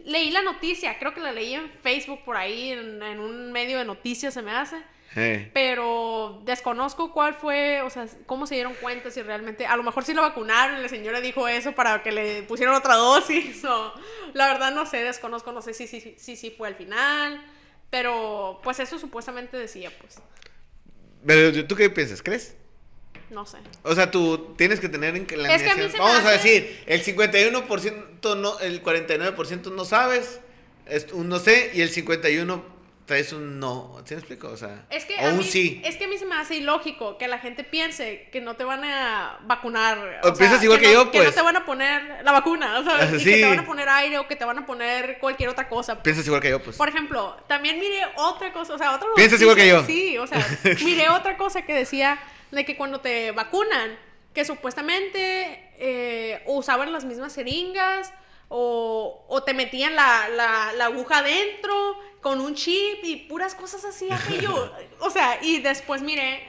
Leí 0.05 0.31
la 0.31 0.41
noticia, 0.41 0.97
creo 0.97 1.13
que 1.13 1.19
la 1.19 1.33
leí 1.33 1.53
en 1.55 1.69
Facebook 1.83 2.23
por 2.23 2.37
ahí, 2.37 2.71
en, 2.71 3.03
en 3.03 3.19
un 3.19 3.51
medio 3.51 3.77
de 3.77 3.83
noticias 3.85 4.33
se 4.33 4.41
me 4.41 4.51
hace. 4.51 4.77
Eh. 5.19 5.51
Pero 5.53 6.41
desconozco 6.45 7.11
cuál 7.11 7.33
fue, 7.33 7.81
o 7.81 7.89
sea, 7.89 8.07
cómo 8.25 8.47
se 8.47 8.55
dieron 8.55 8.73
cuenta 8.75 9.11
si 9.11 9.21
realmente, 9.21 9.65
a 9.65 9.75
lo 9.75 9.83
mejor 9.83 10.05
sí 10.05 10.13
lo 10.13 10.21
vacunaron 10.21 10.79
y 10.79 10.81
la 10.81 10.89
señora 10.89 11.19
dijo 11.19 11.47
eso 11.47 11.73
para 11.73 12.01
que 12.01 12.11
le 12.11 12.43
pusieran 12.43 12.73
otra 12.75 12.95
dosis 12.95 13.63
o 13.65 13.93
la 14.33 14.47
verdad 14.47 14.73
no 14.73 14.85
sé, 14.85 15.03
desconozco, 15.03 15.51
no 15.51 15.61
sé 15.61 15.73
si 15.73 15.87
sí 15.87 15.99
si, 15.99 16.15
si, 16.17 16.35
si 16.35 16.51
fue 16.51 16.69
al 16.69 16.75
final, 16.75 17.43
pero 17.89 18.61
pues 18.63 18.79
eso 18.79 18.97
supuestamente 18.97 19.57
decía, 19.57 19.91
pues, 19.99 20.19
Pero, 21.25 21.65
¿tú 21.67 21.75
qué 21.75 21.89
piensas? 21.89 22.21
¿Crees? 22.21 22.55
no 23.29 23.45
sé. 23.45 23.57
O 23.83 23.93
sea, 23.93 24.09
tú 24.09 24.55
tienes 24.57 24.79
que 24.79 24.89
tener 24.89 25.15
en 25.15 25.27
la 25.41 25.53
Es 25.53 25.61
que 25.61 25.69
a 25.69 25.75
mí 25.75 25.83
se 25.83 25.93
me 25.93 25.99
Vamos 25.99 26.25
a 26.25 26.31
decir, 26.31 26.83
el 26.87 27.03
51% 27.03 28.37
no, 28.37 28.59
el 28.59 28.83
49% 28.83 29.71
no 29.71 29.85
sabes, 29.85 30.39
es 30.87 31.11
un 31.13 31.29
no 31.29 31.39
sé, 31.39 31.71
y 31.73 31.81
el 31.81 31.93
51% 31.93 32.63
traes 33.09 33.33
un 33.33 33.59
no. 33.59 33.97
¿Sí 34.05 34.13
me 34.13 34.19
explico? 34.19 34.49
O 34.49 34.55
sea, 34.55 34.85
Es 34.91 35.03
que, 35.03 35.15
o 35.15 35.29
un 35.31 35.39
mí, 35.39 35.43
sí. 35.43 35.81
es 35.83 35.97
que 35.97 36.05
a 36.05 36.07
mí 36.07 36.15
se 36.19 36.27
me 36.27 36.35
hace 36.35 36.57
ilógico 36.57 37.17
que 37.17 37.27
la 37.27 37.39
gente 37.39 37.63
piense 37.63 38.29
que 38.31 38.39
no 38.39 38.55
te 38.55 38.63
van 38.63 38.83
a 38.83 39.39
vacunar. 39.41 40.21
O 40.23 40.31
piensas 40.35 40.63
igual 40.63 40.79
que 40.79 40.85
no, 40.89 40.93
yo, 40.93 41.11
Que 41.11 41.17
no 41.17 41.23
pues. 41.23 41.35
te 41.35 41.41
van 41.41 41.55
a 41.55 41.65
poner 41.65 42.23
la 42.23 42.31
vacuna, 42.31 42.77
o 42.77 42.83
sea, 42.83 43.09
y 43.17 43.23
que 43.23 43.37
te 43.37 43.49
van 43.49 43.57
a 43.57 43.65
poner 43.65 43.89
aire 43.89 44.19
o 44.19 44.27
que 44.27 44.35
te 44.35 44.45
van 44.45 44.59
a 44.59 44.65
poner 44.67 45.17
cualquier 45.17 45.49
otra 45.49 45.67
cosa. 45.67 46.03
Piensas 46.03 46.23
igual 46.27 46.39
que 46.39 46.51
yo, 46.51 46.61
pues. 46.61 46.77
Por 46.77 46.87
ejemplo, 46.87 47.35
también 47.47 47.79
miré 47.79 48.03
otra 48.15 48.53
cosa, 48.53 48.75
o 48.75 48.77
sea, 48.77 48.95
otra 48.95 49.07
¿Piensas 49.15 49.41
igual 49.41 49.57
que 49.57 49.67
yo? 49.67 49.83
Sí, 49.85 50.15
o 50.19 50.27
sea, 50.27 50.45
miré 50.85 51.09
otra 51.09 51.35
cosa 51.35 51.63
que 51.63 51.73
decía 51.73 52.19
de 52.51 52.63
que 52.63 52.77
cuando 52.77 53.01
te 53.01 53.31
vacunan, 53.31 53.97
que 54.35 54.45
supuestamente 54.45 55.71
eh, 55.79 56.43
usaban 56.45 56.91
las 56.93 57.05
mismas 57.05 57.33
jeringas 57.33 58.13
o, 58.49 59.25
o 59.27 59.43
te 59.43 59.55
metían 59.55 59.95
la, 59.95 60.29
la, 60.29 60.73
la 60.73 60.85
aguja 60.85 61.19
adentro 61.19 61.97
con 62.21 62.41
un 62.41 62.53
chip 62.55 63.03
y 63.03 63.15
puras 63.27 63.55
cosas 63.55 63.85
así, 63.85 64.09
aquello. 64.11 64.73
O 64.99 65.09
sea, 65.09 65.39
y 65.41 65.61
después 65.61 66.01
miré, 66.01 66.41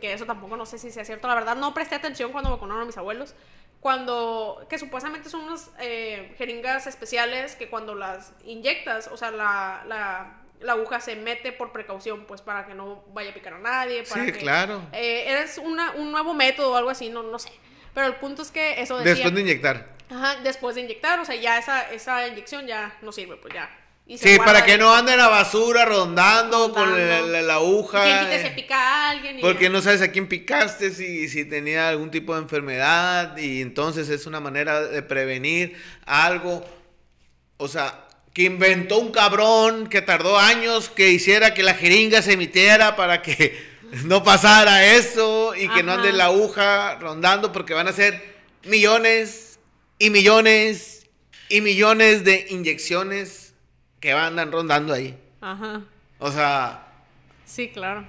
que 0.00 0.12
eso 0.12 0.26
tampoco 0.26 0.56
no 0.56 0.66
sé 0.66 0.78
si 0.78 0.90
sea 0.90 1.04
cierto, 1.04 1.28
la 1.28 1.34
verdad 1.34 1.56
no 1.56 1.74
presté 1.74 1.94
atención 1.94 2.32
cuando 2.32 2.50
vacunaron 2.50 2.82
a 2.82 2.86
mis 2.86 2.96
abuelos, 2.96 3.34
cuando, 3.80 4.66
que 4.68 4.78
supuestamente 4.78 5.28
son 5.28 5.42
unas 5.44 5.70
eh, 5.80 6.34
jeringas 6.38 6.86
especiales 6.86 7.54
que 7.54 7.68
cuando 7.68 7.94
las 7.94 8.32
inyectas, 8.44 9.08
o 9.08 9.16
sea, 9.16 9.30
la, 9.30 9.84
la, 9.86 10.40
la 10.60 10.72
aguja 10.72 11.00
se 11.00 11.14
mete 11.16 11.52
por 11.52 11.72
precaución, 11.72 12.24
pues 12.26 12.40
para 12.40 12.66
que 12.66 12.74
no 12.74 13.04
vaya 13.12 13.30
a 13.30 13.34
picar 13.34 13.54
a 13.54 13.58
nadie. 13.58 14.02
Para 14.02 14.24
Sí, 14.24 14.32
que, 14.32 14.38
claro. 14.38 14.82
eh, 14.92 15.40
es 15.42 15.58
una, 15.58 15.92
un 15.92 16.10
nuevo 16.10 16.34
método 16.34 16.72
o 16.72 16.76
algo 16.76 16.90
así, 16.90 17.10
no, 17.10 17.22
no 17.22 17.38
sé. 17.38 17.50
Pero 17.94 18.08
el 18.08 18.16
punto 18.16 18.42
es 18.42 18.50
que 18.50 18.80
eso 18.80 18.96
decía... 18.98 19.14
Después 19.14 19.34
de 19.34 19.40
inyectar. 19.42 19.96
Ajá, 20.10 20.36
después 20.42 20.74
de 20.74 20.82
inyectar, 20.82 21.18
o 21.20 21.24
sea, 21.24 21.34
ya 21.36 21.58
esa, 21.58 21.90
esa 21.92 22.26
inyección 22.26 22.66
ya 22.66 22.96
no 23.02 23.12
sirve, 23.12 23.36
pues 23.36 23.54
ya. 23.54 23.70
Y 24.08 24.18
se 24.18 24.34
Sí, 24.34 24.38
para 24.38 24.64
que 24.64 24.78
no 24.78 24.94
ande 24.94 25.16
la 25.16 25.26
basura 25.28 25.84
rondando, 25.84 26.72
con 26.72 26.90
la, 26.90 26.96
Rondando. 26.96 27.26
la- 27.32 27.42
la 27.42 27.54
aguja. 27.54 28.04
¿Quién 28.04 28.18
quite 28.20 28.40
se 28.40 28.46
eh, 28.46 28.52
pica 28.54 28.76
a 28.78 29.10
alguien? 29.10 29.38
y 29.38 29.42
Porque 29.42 29.64
ya. 29.64 29.70
no 29.70 29.82
sabes 29.82 30.00
a 30.00 30.12
quién 30.12 30.28
picaste, 30.28 30.92
si, 30.92 31.28
si 31.28 31.44
tenía 31.44 31.88
algún 31.88 32.10
tipo 32.12 32.34
de 32.34 32.42
enfermedad, 32.42 33.36
y 33.36 33.60
entonces 33.62 34.08
es 34.08 34.26
una 34.26 34.38
manera 34.38 34.80
de 34.80 35.02
prevenir 35.02 35.76
algo. 36.04 36.64
O 37.56 37.66
sea, 37.66 38.04
que 38.32 38.42
inventó 38.42 38.98
un 38.98 39.10
cabrón 39.10 39.88
que 39.88 40.02
tardó 40.02 40.38
años 40.38 40.88
que 40.88 41.10
hiciera 41.10 41.52
que 41.54 41.62
la 41.64 41.74
jeringa 41.74 42.22
se 42.22 42.34
emitiera 42.34 42.94
para 42.94 43.22
que 43.22 43.58
no 44.04 44.22
pasara 44.22 44.86
eso 44.94 45.54
y 45.56 45.68
que 45.68 45.82
no 45.82 45.94
ande 45.94 46.12
la 46.12 46.26
aguja 46.26 46.94
rondando, 47.00 47.50
porque 47.50 47.74
van 47.74 47.88
a 47.88 47.92
ser 47.92 48.36
millones 48.64 49.58
y 49.98 50.10
millones 50.10 51.06
y 51.48 51.60
millones 51.60 52.22
de 52.24 52.46
inyecciones 52.50 53.45
que 54.06 54.12
andan 54.12 54.52
rondando 54.52 54.94
ahí. 54.94 55.18
Ajá. 55.40 55.82
O 56.20 56.30
sea, 56.30 56.86
Sí, 57.44 57.70
claro. 57.70 58.06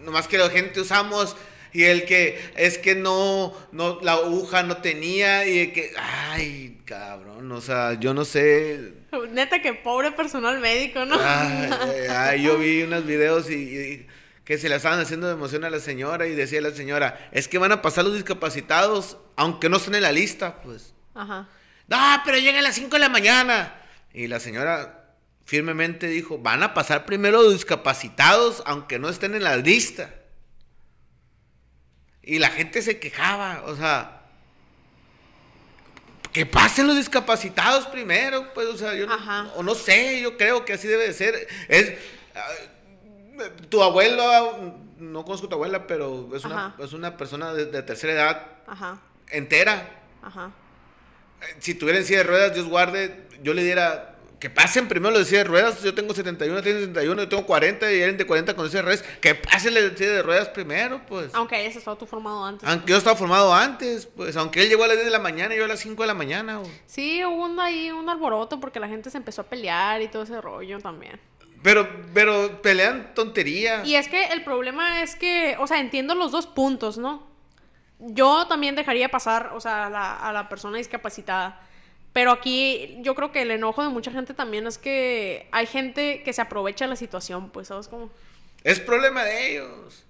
nomás 0.00 0.26
que 0.26 0.36
la 0.38 0.50
gente 0.50 0.80
usamos 0.80 1.36
y 1.72 1.84
el 1.84 2.04
que 2.04 2.50
es 2.56 2.78
que 2.78 2.96
no, 2.96 3.54
no, 3.70 4.00
la 4.02 4.14
aguja 4.14 4.64
no 4.64 4.78
tenía 4.78 5.46
y 5.46 5.58
el 5.60 5.72
que, 5.72 5.92
ay, 5.96 6.80
cabrón, 6.84 7.52
o 7.52 7.60
sea, 7.60 7.94
yo 7.94 8.12
no 8.12 8.24
sé. 8.24 8.92
Neta 9.30 9.62
que 9.62 9.72
pobre 9.72 10.10
personal 10.10 10.58
médico, 10.58 11.04
¿no? 11.04 11.14
Ay, 11.22 11.70
ay, 11.80 12.06
ay, 12.10 12.42
yo 12.42 12.58
vi 12.58 12.82
unos 12.82 13.06
videos 13.06 13.48
y, 13.50 13.54
y 13.54 14.06
que 14.44 14.58
se 14.58 14.68
le 14.68 14.74
estaban 14.76 14.98
haciendo 14.98 15.28
de 15.28 15.34
emoción 15.34 15.64
a 15.64 15.70
la 15.70 15.78
señora 15.78 16.26
y 16.26 16.34
decía 16.34 16.60
la 16.60 16.72
señora, 16.72 17.28
es 17.30 17.46
que 17.46 17.58
van 17.58 17.70
a 17.70 17.82
pasar 17.82 18.02
los 18.02 18.14
discapacitados, 18.14 19.16
aunque 19.36 19.68
no 19.68 19.76
estén 19.76 19.94
en 19.94 20.02
la 20.02 20.10
lista, 20.10 20.60
pues. 20.62 20.92
Ajá. 21.14 21.46
No, 21.86 22.22
pero 22.24 22.38
llega 22.38 22.58
a 22.58 22.62
las 22.62 22.74
5 22.74 22.90
de 22.96 22.98
la 23.00 23.08
mañana. 23.08 23.76
Y 24.12 24.26
la 24.26 24.40
señora 24.40 24.99
firmemente 25.50 26.06
dijo, 26.06 26.38
van 26.38 26.62
a 26.62 26.74
pasar 26.74 27.04
primero 27.04 27.42
los 27.42 27.52
discapacitados, 27.52 28.62
aunque 28.66 29.00
no 29.00 29.08
estén 29.08 29.34
en 29.34 29.42
la 29.42 29.56
lista. 29.56 30.14
Y 32.22 32.38
la 32.38 32.50
gente 32.50 32.82
se 32.82 33.00
quejaba, 33.00 33.64
o 33.66 33.74
sea, 33.74 34.22
que 36.32 36.46
pasen 36.46 36.86
los 36.86 36.94
discapacitados 36.94 37.88
primero, 37.88 38.54
pues, 38.54 38.68
o 38.68 38.78
sea, 38.78 38.94
yo 38.94 39.08
no, 39.08 39.16
o 39.56 39.64
no 39.64 39.74
sé, 39.74 40.20
yo 40.20 40.36
creo 40.36 40.64
que 40.64 40.74
así 40.74 40.86
debe 40.86 41.08
de 41.08 41.14
ser. 41.14 41.48
Es, 41.66 41.94
ah, 42.36 43.48
tu 43.70 43.82
abuela, 43.82 44.52
no 44.98 45.24
conozco 45.24 45.46
a 45.46 45.50
tu 45.50 45.56
abuela, 45.56 45.88
pero 45.88 46.30
es 46.32 46.44
una, 46.44 46.76
es 46.78 46.92
una 46.92 47.16
persona 47.16 47.52
de, 47.54 47.66
de 47.66 47.82
tercera 47.82 48.12
edad 48.12 48.46
Ajá. 48.68 49.00
entera. 49.26 50.00
Ajá. 50.22 50.52
Si 51.58 51.74
tuviera 51.74 51.98
en 51.98 52.06
silla 52.06 52.18
de 52.18 52.24
ruedas, 52.24 52.54
Dios 52.54 52.68
guarde, 52.68 53.26
yo 53.42 53.52
le 53.52 53.64
diera 53.64 54.09
que 54.40 54.48
pasen 54.48 54.88
primero 54.88 55.10
los 55.10 55.20
de 55.20 55.24
silla 55.26 55.38
de 55.38 55.44
ruedas. 55.44 55.82
Yo 55.82 55.94
tengo 55.94 56.14
71, 56.14 56.62
tiene 56.62 56.80
71, 56.80 57.22
yo 57.22 57.28
tengo 57.28 57.44
40 57.46 57.92
y 57.92 58.00
él 58.00 58.16
de 58.16 58.26
40 58.26 58.56
con 58.56 58.66
silla 58.68 58.78
de 58.78 58.82
ruedas. 58.86 59.04
Que 59.20 59.34
pasen 59.34 59.74
los 59.74 59.82
de 59.82 59.96
silla 59.96 60.10
de 60.12 60.22
ruedas 60.22 60.48
primero, 60.48 61.02
pues. 61.06 61.30
Aunque 61.34 61.56
hayas 61.56 61.76
estado 61.76 61.98
tú 61.98 62.06
formado 62.06 62.44
antes. 62.44 62.66
Aunque 62.66 62.90
yo 62.90 62.96
estaba 62.96 63.14
formado 63.16 63.54
antes, 63.54 64.06
pues. 64.06 64.34
Aunque 64.36 64.62
él 64.62 64.70
llegó 64.70 64.84
a 64.84 64.88
las 64.88 64.96
10 64.96 65.04
de 65.04 65.10
la 65.12 65.18
mañana 65.18 65.54
y 65.54 65.58
yo 65.58 65.66
a 65.66 65.68
las 65.68 65.80
5 65.80 66.02
de 66.02 66.06
la 66.06 66.14
mañana. 66.14 66.56
güey. 66.56 66.70
Sí, 66.86 67.22
hubo 67.22 67.44
un, 67.44 67.60
ahí 67.60 67.90
un 67.90 68.08
alboroto 68.08 68.58
porque 68.58 68.80
la 68.80 68.88
gente 68.88 69.10
se 69.10 69.18
empezó 69.18 69.42
a 69.42 69.44
pelear 69.44 70.00
y 70.00 70.08
todo 70.08 70.22
ese 70.22 70.40
rollo 70.40 70.78
también. 70.80 71.20
Pero, 71.62 71.86
pero 72.14 72.62
pelean 72.62 73.12
tontería. 73.14 73.84
Y 73.84 73.96
es 73.96 74.08
que 74.08 74.28
el 74.28 74.42
problema 74.42 75.02
es 75.02 75.16
que, 75.16 75.56
o 75.58 75.66
sea, 75.66 75.80
entiendo 75.80 76.14
los 76.14 76.32
dos 76.32 76.46
puntos, 76.46 76.96
¿no? 76.96 77.28
Yo 77.98 78.46
también 78.46 78.74
dejaría 78.74 79.10
pasar, 79.10 79.50
o 79.54 79.60
sea, 79.60 79.88
a 79.88 79.90
la, 79.90 80.16
a 80.16 80.32
la 80.32 80.48
persona 80.48 80.78
discapacitada. 80.78 81.60
Pero 82.12 82.32
aquí 82.32 82.98
yo 83.00 83.14
creo 83.14 83.30
que 83.30 83.42
el 83.42 83.50
enojo 83.50 83.82
de 83.82 83.88
mucha 83.88 84.10
gente 84.10 84.34
también 84.34 84.66
es 84.66 84.78
que 84.78 85.46
hay 85.52 85.66
gente 85.66 86.22
que 86.24 86.32
se 86.32 86.42
aprovecha 86.42 86.84
de 86.84 86.90
la 86.90 86.96
situación, 86.96 87.50
pues, 87.50 87.68
¿sabes 87.68 87.88
cómo? 87.88 88.10
Es 88.64 88.80
problema 88.80 89.24
de 89.24 89.52
ellos. 89.52 90.04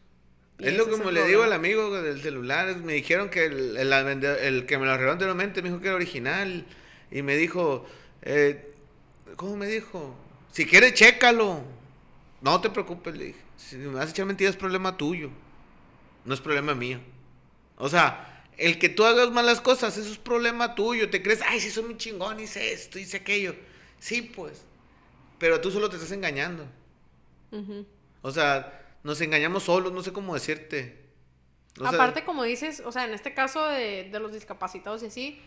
Y 0.58 0.68
Es 0.68 0.76
lo 0.76 0.84
es 0.84 0.90
como 0.90 1.10
le 1.10 1.24
digo 1.24 1.42
al 1.42 1.52
amigo 1.52 1.90
del 2.02 2.20
celular. 2.20 2.76
Me 2.78 2.94
dijeron 2.94 3.30
que 3.30 3.46
el, 3.46 3.76
el 3.76 4.66
que 4.66 4.78
me 4.78 4.86
lo 4.86 4.92
arregló 4.92 5.12
anteriormente 5.12 5.62
me 5.62 5.68
dijo 5.68 5.80
que 5.80 5.88
era 5.88 5.96
original. 5.96 6.66
Y 7.10 7.22
me 7.22 7.36
dijo, 7.36 7.86
eh, 8.22 8.72
¿cómo 9.36 9.56
me 9.56 9.66
dijo? 9.66 10.14
Si 10.52 10.66
quieres, 10.66 10.94
chécalo. 10.94 11.62
No 12.40 12.60
te 12.60 12.70
preocupes, 12.70 13.16
le 13.16 13.24
dije. 13.26 13.40
Si 13.56 13.76
me 13.76 13.94
vas 13.94 14.08
a 14.08 14.10
echar 14.10 14.26
mentiras 14.26 14.54
es 14.54 14.60
problema 14.60 14.96
tuyo. 14.96 15.30
No 16.24 16.34
es 16.34 16.40
problema 16.40 16.74
mío. 16.74 16.98
O 17.76 17.88
sea, 17.88 18.29
el 18.60 18.78
que 18.78 18.88
tú 18.88 19.04
hagas 19.04 19.30
malas 19.30 19.60
cosas, 19.60 19.96
eso 19.96 20.10
es 20.10 20.18
problema 20.18 20.74
tuyo. 20.74 21.10
Te 21.10 21.22
crees, 21.22 21.40
ay, 21.46 21.60
sí, 21.60 21.70
soy 21.70 21.84
muy 21.84 21.96
chingón, 21.96 22.38
hice 22.40 22.72
esto, 22.72 22.98
hice 22.98 23.16
aquello. 23.18 23.54
Sí, 23.98 24.22
pues. 24.22 24.64
Pero 25.38 25.60
tú 25.60 25.70
solo 25.70 25.88
te 25.88 25.96
estás 25.96 26.12
engañando. 26.12 26.66
Ujú. 27.50 27.86
O 28.22 28.30
sea, 28.30 28.98
nos 29.02 29.20
engañamos 29.20 29.64
solos, 29.64 29.92
no 29.92 30.02
sé 30.02 30.12
cómo 30.12 30.34
decirte. 30.34 31.00
O 31.78 31.82
sea, 31.82 31.90
Aparte, 31.90 32.24
como 32.24 32.44
dices, 32.44 32.82
o 32.84 32.92
sea, 32.92 33.04
en 33.04 33.14
este 33.14 33.32
caso 33.32 33.64
de, 33.66 34.10
de 34.10 34.20
los 34.20 34.32
discapacitados 34.32 35.02
y 35.02 35.06
así, 35.06 35.40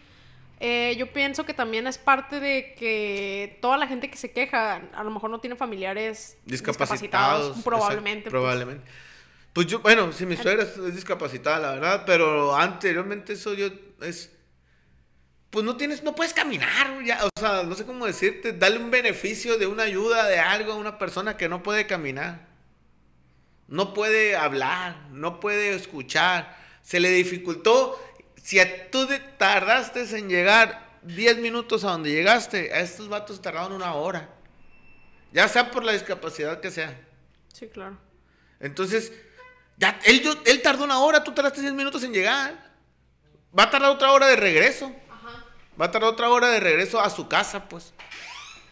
eh, 0.60 0.96
yo 0.98 1.12
pienso 1.12 1.46
que 1.46 1.54
también 1.54 1.88
es 1.88 1.98
parte 1.98 2.40
de 2.40 2.74
que 2.76 3.60
toda 3.62 3.78
la 3.78 3.86
gente 3.86 4.10
que 4.10 4.18
se 4.18 4.32
queja 4.32 4.82
a 4.94 5.04
lo 5.04 5.12
mejor 5.12 5.30
no 5.30 5.40
tiene 5.40 5.56
familiares 5.56 6.38
discapacitados. 6.46 7.62
probablemente. 7.64 8.24
pues. 8.24 8.32
probablemente. 8.32 8.84
Pues 8.84 9.13
yo, 9.68 9.80
bueno, 9.80 10.12
si 10.12 10.26
mi 10.26 10.36
suegra 10.36 10.64
es 10.64 10.96
discapacitada, 10.96 11.60
la 11.60 11.74
verdad, 11.74 12.04
pero 12.06 12.56
anteriormente 12.56 13.34
eso 13.34 13.54
yo 13.54 13.68
es. 14.02 14.32
Pues 15.52 15.64
no 15.64 15.78
tienes, 15.78 16.02
no 16.02 16.16
puedes 16.16 16.34
caminar, 16.34 17.04
ya, 17.04 17.24
o 17.24 17.30
sea, 17.40 17.62
no 17.62 17.76
sé 17.76 17.86
cómo 17.86 18.08
decirte, 18.08 18.54
darle 18.54 18.80
un 18.80 18.90
beneficio 18.90 19.60
de 19.60 19.68
una 19.68 19.84
ayuda 19.84 20.26
de 20.28 20.40
algo 20.40 20.72
a 20.72 20.76
una 20.76 20.98
persona 20.98 21.38
que 21.38 21.48
no 21.48 21.62
puede 21.62 21.86
caminar. 21.86 22.48
No 23.68 23.94
puede 23.94 24.36
hablar, 24.36 25.10
no 25.12 25.40
puede 25.40 25.76
escuchar. 25.76 26.58
Se 26.82 27.00
le 27.00 27.10
dificultó. 27.10 28.00
Si 28.42 28.60
a 28.60 28.90
tú 28.90 29.08
tardaste 29.38 30.02
en 30.18 30.28
llegar 30.28 31.00
10 31.04 31.38
minutos 31.38 31.84
a 31.84 31.92
donde 31.92 32.12
llegaste, 32.12 32.74
a 32.74 32.80
estos 32.80 33.08
vatos 33.08 33.42
tardaron 33.42 33.74
una 33.74 33.94
hora. 33.94 34.30
Ya 35.32 35.48
sea 35.48 35.72
por 35.72 35.84
la 35.84 35.94
discapacidad 35.94 36.60
que 36.60 36.72
sea. 36.72 37.00
Sí, 37.54 37.68
claro. 37.68 37.98
Entonces, 38.60 39.14
ya, 39.78 40.00
él, 40.06 40.22
yo- 40.22 40.36
él 40.46 40.62
tardó 40.62 40.84
una 40.84 41.00
hora, 41.00 41.24
tú 41.24 41.32
tardaste 41.34 41.62
10 41.62 41.74
minutos 41.74 42.04
en 42.04 42.14
llegar. 42.14 42.72
Va 43.58 43.64
a 43.64 43.70
tardar 43.70 43.92
otra 43.92 44.12
hora 44.12 44.28
de 44.28 44.36
regreso. 44.36 44.92
Va 45.80 45.86
a 45.86 45.92
tardar 45.92 46.10
otra 46.12 46.30
hora 46.30 46.50
de 46.50 46.60
regreso 46.60 47.00
a 47.02 47.10
su 47.10 47.28
casa, 47.28 47.68
pues. 47.68 47.94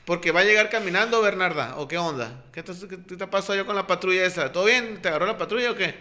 Porque 0.05 0.31
va 0.31 0.41
a 0.41 0.43
llegar 0.43 0.69
caminando, 0.69 1.21
Bernarda. 1.21 1.75
¿O 1.77 1.87
qué 1.87 1.97
onda? 1.97 2.43
¿Qué 2.51 2.63
te, 2.63 2.73
qué 2.87 2.97
te 3.15 3.27
pasó 3.27 3.55
yo 3.55 3.65
con 3.65 3.75
la 3.75 3.87
patrulla 3.87 4.25
esa? 4.25 4.51
¿Todo 4.51 4.65
bien? 4.65 5.01
¿Te 5.01 5.09
agarró 5.09 5.25
la 5.25 5.37
patrulla 5.37 5.71
o 5.71 5.75
qué? 5.75 5.95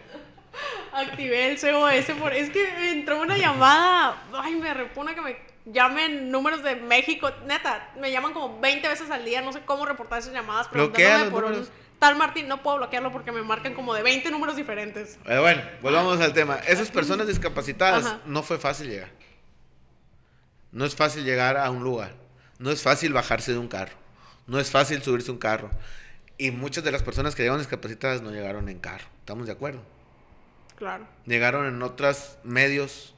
Activé 0.93 1.53
el 1.53 1.61
COS 1.61 2.17
por... 2.19 2.33
Es 2.33 2.51
que 2.51 2.63
me 2.79 2.91
entró 2.93 3.21
una 3.21 3.37
llamada. 3.39 4.23
Ay, 4.33 4.55
me 4.57 4.73
repuna 4.75 5.15
que 5.15 5.21
me 5.21 5.37
llamen 5.67 6.31
números 6.31 6.63
de 6.63 6.77
México. 6.77 7.31
Neta, 7.47 7.93
me 8.01 8.11
llaman 8.11 8.33
como 8.33 8.59
20 8.61 8.89
veces 8.89 9.11
al 9.11 9.25
día. 9.25 9.43
No 9.43 9.53
sé 9.53 9.61
cómo 9.65 9.87
reportar 9.87 10.19
esas 10.19 10.33
llamadas. 10.33 10.69
Preguntándome 10.69 11.31
por 11.31 11.45
un 11.45 11.51
números. 11.53 11.73
Tal 12.01 12.17
Martín. 12.17 12.49
No 12.49 12.63
puedo 12.63 12.79
bloquearlo 12.79 13.13
porque 13.13 13.31
me 13.31 13.43
marcan 13.43 13.75
como 13.75 13.95
de 13.95 14.03
20 14.03 14.33
números 14.33 14.57
diferentes. 14.57 15.19
Eh, 15.27 15.39
bueno, 15.39 15.63
volvamos 15.83 16.21
al 16.21 16.33
tema. 16.33 16.57
Esas 16.57 16.91
personas 16.91 17.29
discapacitadas 17.29 18.05
Ajá. 18.05 18.21
no 18.27 18.43
fue 18.43 18.59
fácil 18.59 18.89
llegar. 18.89 19.11
No 20.73 20.85
es 20.85 20.97
fácil 20.97 21.25
llegar 21.25 21.57
a 21.57 21.71
un 21.71 21.85
lugar. 21.85 22.15
No 22.59 22.71
es 22.71 22.83
fácil 22.83 23.13
bajarse 23.13 23.53
de 23.53 23.59
un 23.59 23.69
carro. 23.69 23.95
No 24.47 24.59
es 24.59 24.71
fácil 24.71 25.03
subirse 25.03 25.31
a 25.31 25.35
un 25.35 25.39
carro. 25.39 25.71
Y 26.39 26.51
muchas 26.51 26.83
de 26.83 26.91
las 26.91 27.03
personas 27.03 27.35
que 27.35 27.43
llegaron 27.43 27.61
discapacitadas 27.61 28.23
no 28.23 28.31
llegaron 28.31 28.69
en 28.69 28.79
carro. 28.79 29.05
¿Estamos 29.21 29.47
de 29.47 29.53
acuerdo? 29.53 29.83
Claro. 30.77 31.07
Llegaron 31.27 31.67
en 31.67 31.83
otros 31.83 32.39
medios. 32.43 33.15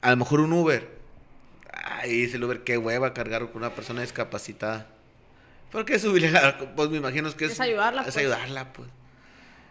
A 0.00 0.10
lo 0.10 0.16
mejor 0.16 0.40
un 0.40 0.52
Uber. 0.52 0.88
Ay, 1.72 2.12
dice 2.12 2.36
el 2.36 2.44
Uber, 2.44 2.64
qué 2.64 2.78
hueva 2.78 3.12
cargar 3.12 3.46
con 3.50 3.58
una 3.58 3.74
persona 3.74 4.00
discapacitada. 4.00 4.86
¿Por 5.72 5.84
qué 5.84 5.98
subirle 5.98 6.30
la- 6.30 6.56
Pues 6.76 6.90
me 6.90 6.98
imagino 6.98 7.34
que 7.36 7.46
es... 7.46 7.52
Es 7.52 7.60
ayudarla, 7.60 8.02
Es 8.02 8.06
pues. 8.06 8.16
ayudarla, 8.18 8.72
pues. 8.72 8.88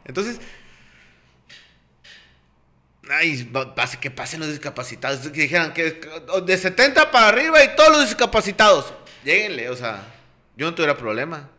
Entonces... 0.06 0.42
Ay, 3.10 3.44
pase, 3.76 4.00
que 4.00 4.12
pasen 4.12 4.40
los 4.40 4.50
discapacitados. 4.50 5.20
Que 5.30 5.42
dijeran 5.42 5.74
que 5.74 6.00
de 6.46 6.58
70 6.58 7.12
para 7.12 7.30
arriba 7.30 7.64
y 7.64 7.76
todos 7.76 7.92
los 7.92 8.06
discapacitados. 8.08 8.94
Lléguenle, 9.24 9.70
o 9.70 9.76
sea, 9.76 10.04
yo 10.56 10.68
no 10.68 10.76
tuviera 10.76 10.96
problema. 10.98 11.50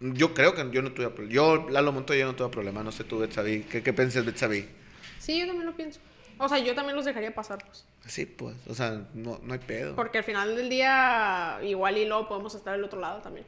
Yo 0.00 0.32
creo 0.34 0.54
que 0.54 0.68
yo 0.70 0.82
no 0.82 0.92
tuve 0.92 1.08
problema. 1.10 1.32
Yo, 1.34 1.68
Lalo 1.70 1.92
Montoya, 1.92 2.20
yo 2.20 2.26
no 2.26 2.34
tuve 2.36 2.48
problema. 2.50 2.82
No 2.82 2.92
sé 2.92 3.04
tú, 3.04 3.18
Betsaví. 3.18 3.62
¿Qué, 3.62 3.82
qué 3.82 3.92
piensas, 3.92 4.24
Betsaví? 4.24 4.68
Sí, 5.18 5.38
yo 5.40 5.46
también 5.46 5.66
lo 5.66 5.74
pienso. 5.76 6.00
O 6.38 6.48
sea, 6.48 6.58
yo 6.58 6.74
también 6.74 6.94
los 6.96 7.04
dejaría 7.04 7.34
pasar, 7.34 7.58
pues. 7.64 7.84
Sí, 8.06 8.26
pues. 8.26 8.56
O 8.68 8.74
sea, 8.74 9.06
no, 9.14 9.40
no 9.42 9.52
hay 9.52 9.58
pedo. 9.60 9.96
Porque 9.96 10.18
al 10.18 10.24
final 10.24 10.54
del 10.56 10.68
día, 10.70 11.58
igual 11.62 11.98
y 11.98 12.06
luego 12.06 12.28
podemos 12.28 12.54
estar 12.54 12.72
del 12.74 12.84
otro 12.84 13.00
lado 13.00 13.20
también. 13.20 13.46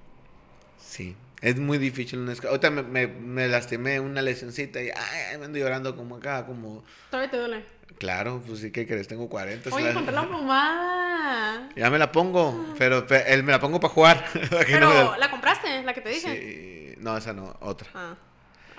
Sí. 0.79 1.17
Es 1.41 1.57
muy 1.57 1.79
difícil. 1.79 2.19
una 2.19 2.35
Ahorita 2.49 2.71
me, 2.71 2.83
me, 2.83 3.07
me 3.07 3.47
lastimé 3.49 4.01
una 4.01 4.21
lesioncita 4.23 4.83
y 4.83 4.91
ay, 4.91 5.39
me 5.39 5.45
ando 5.45 5.59
llorando 5.59 5.95
como 5.95 6.17
acá, 6.17 6.45
como... 6.47 6.83
Todavía 7.11 7.31
te 7.31 7.37
duele. 7.37 7.65
Claro, 7.99 8.43
pues 8.47 8.61
sí, 8.61 8.71
¿qué 8.73 8.87
crees? 8.87 9.07
Tengo 9.09 9.29
40. 9.29 9.71
Oye, 9.75 9.85
la- 9.85 9.91
encontré 9.91 10.15
la 10.15 10.27
plomada. 10.27 11.69
Ya 11.77 11.91
me 11.91 11.99
la 11.99 12.11
pongo, 12.13 12.75
pero 12.79 13.07
pe- 13.07 13.33
él 13.33 13.43
me 13.43 13.53
la 13.53 13.61
pongo 13.61 13.79
para 13.81 13.93
jugar. 13.93 14.25
no 14.35 14.59
me 14.59 14.65
Pero, 14.65 15.11
la- 15.13 15.19
¿la 15.19 15.31
compraste? 15.31 15.83
La 15.83 15.95
que 15.95 16.01
te 16.01 16.09
dije. 16.11 16.95
Sí, 16.95 17.01
no, 17.01 17.17
esa 17.17 17.33
no, 17.33 17.57
otra. 17.61 17.89
Ah, 17.95 18.17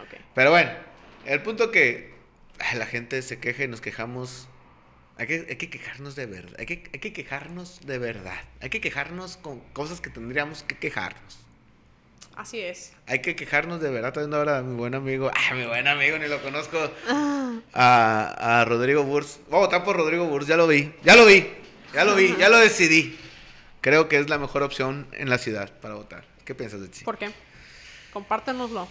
ok. 0.02 0.20
Pero 0.36 0.52
bueno, 0.52 0.72
el 1.26 1.42
punto 1.42 1.72
que 1.72 2.14
ay, 2.60 2.78
la 2.78 2.86
gente 2.86 3.22
se 3.22 3.40
queja 3.40 3.64
y 3.64 3.68
nos 3.68 3.82
quejamos. 3.82 4.48
Hay 5.20 5.28
que, 5.28 5.46
hay 5.50 5.56
que 5.58 5.70
quejarnos 5.70 6.16
de 6.16 6.26
verdad. 6.28 6.56
Hay 6.58 6.66
que, 6.66 6.84
hay 6.94 7.00
que 7.00 7.12
quejarnos 7.12 7.82
de 7.86 7.98
verdad. 7.98 8.40
Hay 8.62 8.70
que 8.70 8.80
quejarnos 8.80 9.36
con 9.36 9.60
cosas 9.74 10.00
que 10.00 10.10
tendríamos 10.10 10.64
que 10.64 10.78
quejarnos. 10.78 11.40
Así 12.38 12.62
es. 12.62 12.94
Hay 13.06 13.20
que 13.20 13.36
quejarnos 13.36 13.82
de 13.82 13.90
verdad. 13.90 14.14
Viendo 14.16 14.38
ahora 14.38 14.60
a 14.60 14.62
mi 14.62 14.78
buen 14.78 14.96
amigo. 14.96 15.30
Ah, 15.36 15.54
mi 15.54 15.66
buen 15.66 15.90
amigo, 15.90 16.18
ni 16.18 16.30
lo 16.30 16.42
conozco. 16.42 16.90
A, 17.74 18.62
a 18.62 18.64
Rodrigo 18.64 19.04
Burs. 19.04 19.42
Voy 19.50 19.58
a 19.58 19.66
votar 19.66 19.84
por 19.84 19.98
Rodrigo 19.98 20.24
Burs. 20.26 20.48
Ya 20.48 20.56
lo 20.56 20.68
vi. 20.68 20.94
Ya 21.04 21.18
lo 21.18 21.26
vi. 21.26 21.46
Ya 21.94 22.06
lo 22.06 22.16
vi. 22.16 22.34
Ya 22.40 22.48
lo 22.48 22.58
decidí. 22.58 23.20
Creo 23.82 24.08
que 24.08 24.20
es 24.20 24.30
la 24.30 24.38
mejor 24.38 24.64
opción 24.64 25.06
en 25.12 25.30
la 25.30 25.38
ciudad 25.38 25.70
para 25.82 25.96
votar. 25.96 26.24
¿Qué 26.46 26.56
piensas 26.56 26.80
de 26.80 26.88
ti? 26.88 27.04
¿Por 27.04 27.18
qué? 27.18 27.30
Compártenoslo. 28.14 28.88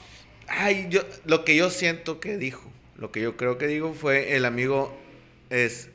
Ay, 0.46 0.88
yo, 0.90 1.00
lo 1.24 1.46
que 1.46 1.56
yo 1.56 1.70
siento 1.70 2.20
que 2.20 2.36
dijo, 2.36 2.70
lo 2.96 3.12
que 3.12 3.22
yo 3.22 3.38
creo 3.38 3.56
que 3.56 3.66
dijo 3.66 3.94
fue 3.94 4.36
el 4.36 4.44
amigo 4.44 4.94
es, 5.50 5.88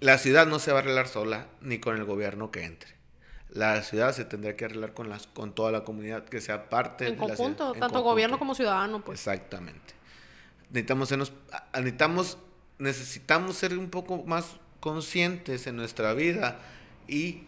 la 0.00 0.18
ciudad 0.18 0.46
no 0.46 0.58
se 0.58 0.72
va 0.72 0.78
a 0.78 0.82
arreglar 0.82 1.08
sola 1.08 1.46
ni 1.60 1.78
con 1.78 1.96
el 1.96 2.04
gobierno 2.04 2.50
que 2.50 2.64
entre. 2.64 2.96
La 3.50 3.82
ciudad 3.82 4.12
se 4.14 4.24
tendría 4.24 4.56
que 4.56 4.66
arreglar 4.66 4.92
con, 4.92 5.08
las, 5.08 5.26
con 5.26 5.54
toda 5.54 5.72
la 5.72 5.82
comunidad 5.84 6.24
que 6.24 6.40
sea 6.40 6.68
parte 6.68 7.06
En 7.06 7.14
de 7.14 7.16
la 7.20 7.26
conjunto, 7.28 7.64
en 7.74 7.80
tanto 7.80 7.94
conjunto. 7.94 8.02
gobierno 8.02 8.38
como 8.38 8.54
ciudadano, 8.54 9.02
pues. 9.04 9.18
Exactamente. 9.20 9.94
Necesitamos, 10.70 11.10
sernos- 11.10 11.32
necesitamos, 11.72 12.38
necesitamos 12.78 13.56
ser 13.56 13.76
un 13.78 13.88
poco 13.90 14.22
más 14.24 14.56
conscientes 14.80 15.66
en 15.66 15.76
nuestra 15.76 16.12
vida 16.12 16.60
y 17.08 17.44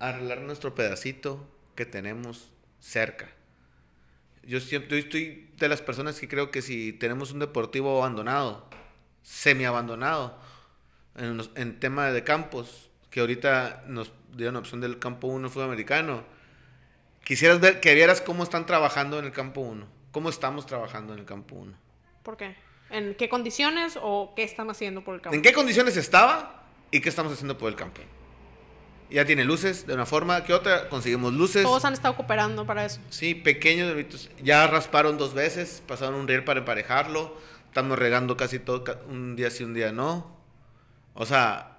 arreglar 0.00 0.40
nuestro 0.40 0.74
pedacito 0.74 1.46
que 1.76 1.86
tenemos 1.86 2.50
cerca. 2.80 3.28
Yo 4.42 4.58
siempre 4.60 4.98
yo 5.00 5.04
estoy 5.06 5.48
de 5.58 5.68
las 5.68 5.80
personas 5.80 6.18
que 6.18 6.26
creo 6.28 6.50
que 6.50 6.60
si 6.60 6.92
tenemos 6.92 7.30
un 7.32 7.38
deportivo 7.38 7.98
abandonado, 7.98 8.66
semi 9.22 9.64
abandonado, 9.64 10.36
en, 11.20 11.36
los- 11.36 11.50
en 11.54 11.78
tema 11.78 12.10
de 12.10 12.24
campos, 12.24 12.90
que 13.10 13.20
ahorita 13.20 13.84
nos 13.86 14.12
dieron 14.36 14.56
opción 14.56 14.80
del 14.80 14.98
campo 14.98 15.26
1 15.28 15.48
fútbol 15.50 15.66
americano, 15.66 16.24
quisieras 17.24 17.60
ver, 17.60 17.80
que 17.80 17.94
vieras 17.94 18.20
cómo 18.20 18.42
están 18.42 18.66
trabajando 18.66 19.18
en 19.18 19.24
el 19.26 19.32
campo 19.32 19.60
1, 19.60 19.86
cómo 20.12 20.28
estamos 20.30 20.66
trabajando 20.66 21.12
en 21.12 21.20
el 21.20 21.24
campo 21.24 21.56
1. 21.56 21.72
¿Por 22.22 22.36
qué? 22.36 22.56
¿En 22.90 23.14
qué 23.14 23.28
condiciones 23.28 23.98
o 24.02 24.32
qué 24.34 24.42
están 24.42 24.68
haciendo 24.70 25.04
por 25.04 25.14
el 25.14 25.20
campo? 25.20 25.34
¿En 25.36 25.42
qué 25.42 25.52
condiciones 25.52 25.96
estaba 25.96 26.64
y 26.90 27.00
qué 27.00 27.08
estamos 27.08 27.32
haciendo 27.32 27.56
por 27.56 27.68
el 27.68 27.76
campo? 27.76 28.00
Ya 29.10 29.24
tiene 29.24 29.44
luces 29.44 29.86
de 29.88 29.94
una 29.94 30.06
forma 30.06 30.44
que 30.44 30.52
otra, 30.54 30.88
conseguimos 30.88 31.32
luces. 31.32 31.64
Todos 31.64 31.84
han 31.84 31.92
estado 31.94 32.14
cooperando 32.16 32.64
para 32.64 32.84
eso. 32.84 33.00
Sí, 33.10 33.34
pequeños. 33.34 33.92
Ya 34.42 34.66
rasparon 34.68 35.18
dos 35.18 35.34
veces, 35.34 35.82
pasaron 35.86 36.14
un 36.14 36.28
riel 36.28 36.44
para 36.44 36.60
emparejarlo. 36.60 37.36
Estamos 37.66 37.98
regando 37.98 38.36
casi 38.36 38.60
todo, 38.60 38.84
un 39.08 39.34
día 39.34 39.50
sí, 39.50 39.64
un 39.64 39.74
día 39.74 39.90
no. 39.92 40.39
O 41.14 41.26
sea, 41.26 41.78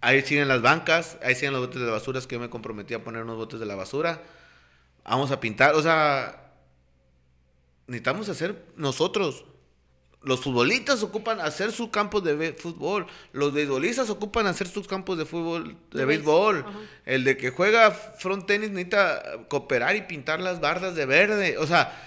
ahí 0.00 0.22
siguen 0.22 0.48
las 0.48 0.62
bancas, 0.62 1.18
ahí 1.22 1.34
siguen 1.34 1.52
los 1.52 1.66
botes 1.66 1.80
de 1.80 1.90
basuras 1.90 2.26
que 2.26 2.36
yo 2.36 2.40
me 2.40 2.50
comprometí 2.50 2.94
a 2.94 3.02
poner 3.04 3.22
unos 3.22 3.36
botes 3.36 3.60
de 3.60 3.66
la 3.66 3.74
basura. 3.74 4.22
Vamos 5.04 5.30
a 5.30 5.40
pintar, 5.40 5.74
o 5.74 5.82
sea, 5.82 6.52
necesitamos 7.86 8.28
hacer 8.28 8.64
nosotros. 8.76 9.44
Los 10.22 10.42
futbolistas 10.42 11.02
ocupan 11.02 11.40
hacer 11.40 11.72
sus 11.72 11.88
campos 11.88 12.22
de 12.22 12.52
fútbol. 12.52 13.06
Los 13.32 13.54
beisbolistas 13.54 14.10
ocupan 14.10 14.46
hacer 14.46 14.68
sus 14.68 14.86
campos 14.86 15.16
de 15.16 15.24
fútbol, 15.24 15.76
de, 15.90 16.00
De 16.00 16.04
béisbol. 16.04 16.58
ajá. 16.60 16.78
El 17.06 17.24
de 17.24 17.38
que 17.38 17.50
juega 17.50 17.90
front 17.90 18.46
tenis 18.46 18.70
necesita 18.70 19.22
cooperar 19.48 19.96
y 19.96 20.02
pintar 20.02 20.40
las 20.40 20.60
bardas 20.60 20.94
de 20.94 21.06
verde. 21.06 21.56
O 21.56 21.66
sea, 21.66 21.98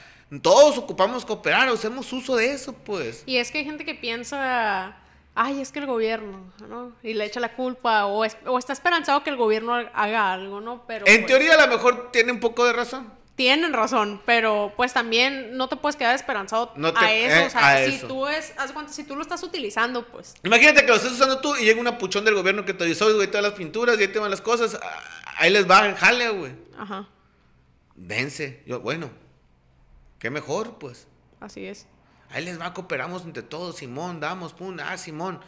todos 0.43 0.78
ocupamos 0.78 1.26
cooperar, 1.26 1.67
hacemos 1.69 2.13
uso 2.13 2.36
de 2.36 2.52
eso, 2.52 2.73
pues. 2.73 3.23
Y 3.26 3.38
es 3.38 3.49
que 3.49 3.58
hay 3.58 3.65
gente 3.65 3.84
que 3.84 3.95
piensa, 3.95 4.95
ay, 5.35 5.61
es 5.61 5.71
que 5.71 5.79
el 5.79 5.85
gobierno, 5.87 6.51
¿no? 6.67 6.91
Y 7.03 7.13
le 7.13 7.25
echa 7.25 7.39
la 7.39 7.55
culpa 7.55 8.05
o, 8.05 8.23
es- 8.25 8.37
o 8.45 8.57
está 8.59 8.73
esperanzado 8.73 9.23
que 9.23 9.29
el 9.29 9.35
gobierno 9.37 9.73
haga 9.73 10.31
algo, 10.33 10.61
¿no? 10.61 10.85
Pero 10.87 11.05
En 11.07 11.21
pues, 11.21 11.27
teoría, 11.27 11.55
a 11.55 11.65
lo 11.67 11.73
mejor 11.73 12.11
tiene 12.11 12.31
un 12.31 12.39
poco 12.39 12.65
de 12.65 12.73
razón. 12.73 13.11
tienen 13.35 13.73
razón, 13.73 14.21
pero 14.27 14.73
pues 14.77 14.93
también 14.93 15.57
no 15.57 15.67
te 15.67 15.75
puedes 15.75 15.95
quedar 15.95 16.13
esperanzado 16.13 16.71
No 16.75 16.93
te- 16.93 16.99
a 17.03 17.11
eso. 17.13 17.35
eh, 17.35 17.47
o 17.47 17.49
sea, 17.49 17.67
a 17.73 17.77
si 17.85 17.95
eso. 17.95 18.07
tú 18.07 18.27
es, 18.27 18.53
haz 18.57 18.71
cuenta, 18.73 18.93
si 18.93 19.03
tú 19.03 19.15
lo 19.15 19.23
estás 19.23 19.41
utilizando, 19.41 20.05
pues. 20.05 20.35
Imagínate 20.43 20.81
que 20.81 20.87
lo 20.87 20.95
estés 20.95 21.13
usando 21.13 21.41
tú 21.41 21.55
y 21.55 21.65
llega 21.65 21.81
una 21.81 21.97
puchón 21.97 22.25
del 22.25 22.35
gobierno 22.35 22.63
que 22.63 22.75
te 22.75 22.85
dice, 22.85 23.03
"Oye, 23.03 23.15
güey, 23.15 23.27
todas 23.27 23.43
las 23.43 23.53
pinturas 23.53 23.97
y 23.97 24.01
ahí 24.03 24.07
te 24.09 24.19
van 24.19 24.29
las 24.29 24.41
cosas. 24.41 24.79
ah, 24.81 24.99
Ahí 25.39 25.49
les 25.49 25.67
va 25.67 25.95
jale, 25.95 26.29
güey. 26.29 26.51
Ajá, 26.77 27.07
Dense. 27.95 28.61
Yo, 28.67 28.81
bueno, 28.81 29.09
qué 30.19 30.29
mejor, 30.29 30.77
pues. 30.77 31.07
así 31.39 31.65
es. 31.65 31.87
Ahí 32.33 32.43
les 32.43 32.59
va, 32.59 32.73
cooperamos 32.73 33.23
entre 33.23 33.43
todos. 33.43 33.77
Simón, 33.77 34.19
damos, 34.19 34.53
pum, 34.53 34.77
ah, 34.83 34.97
Simón. 34.97 35.39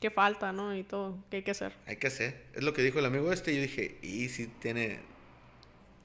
Qué 0.00 0.10
falta, 0.10 0.52
¿no? 0.52 0.76
Y 0.76 0.82
todo, 0.82 1.18
¿qué 1.30 1.38
hay 1.38 1.42
que 1.42 1.50
hacer? 1.52 1.72
Hay 1.86 1.96
que 1.96 2.06
hacer. 2.08 2.46
Es 2.54 2.62
lo 2.62 2.72
que 2.74 2.82
dijo 2.82 2.98
el 2.98 3.06
amigo 3.06 3.32
este. 3.32 3.52
Y 3.52 3.56
yo 3.56 3.62
dije, 3.62 3.98
y 4.02 4.28
si 4.28 4.46
tiene. 4.46 5.00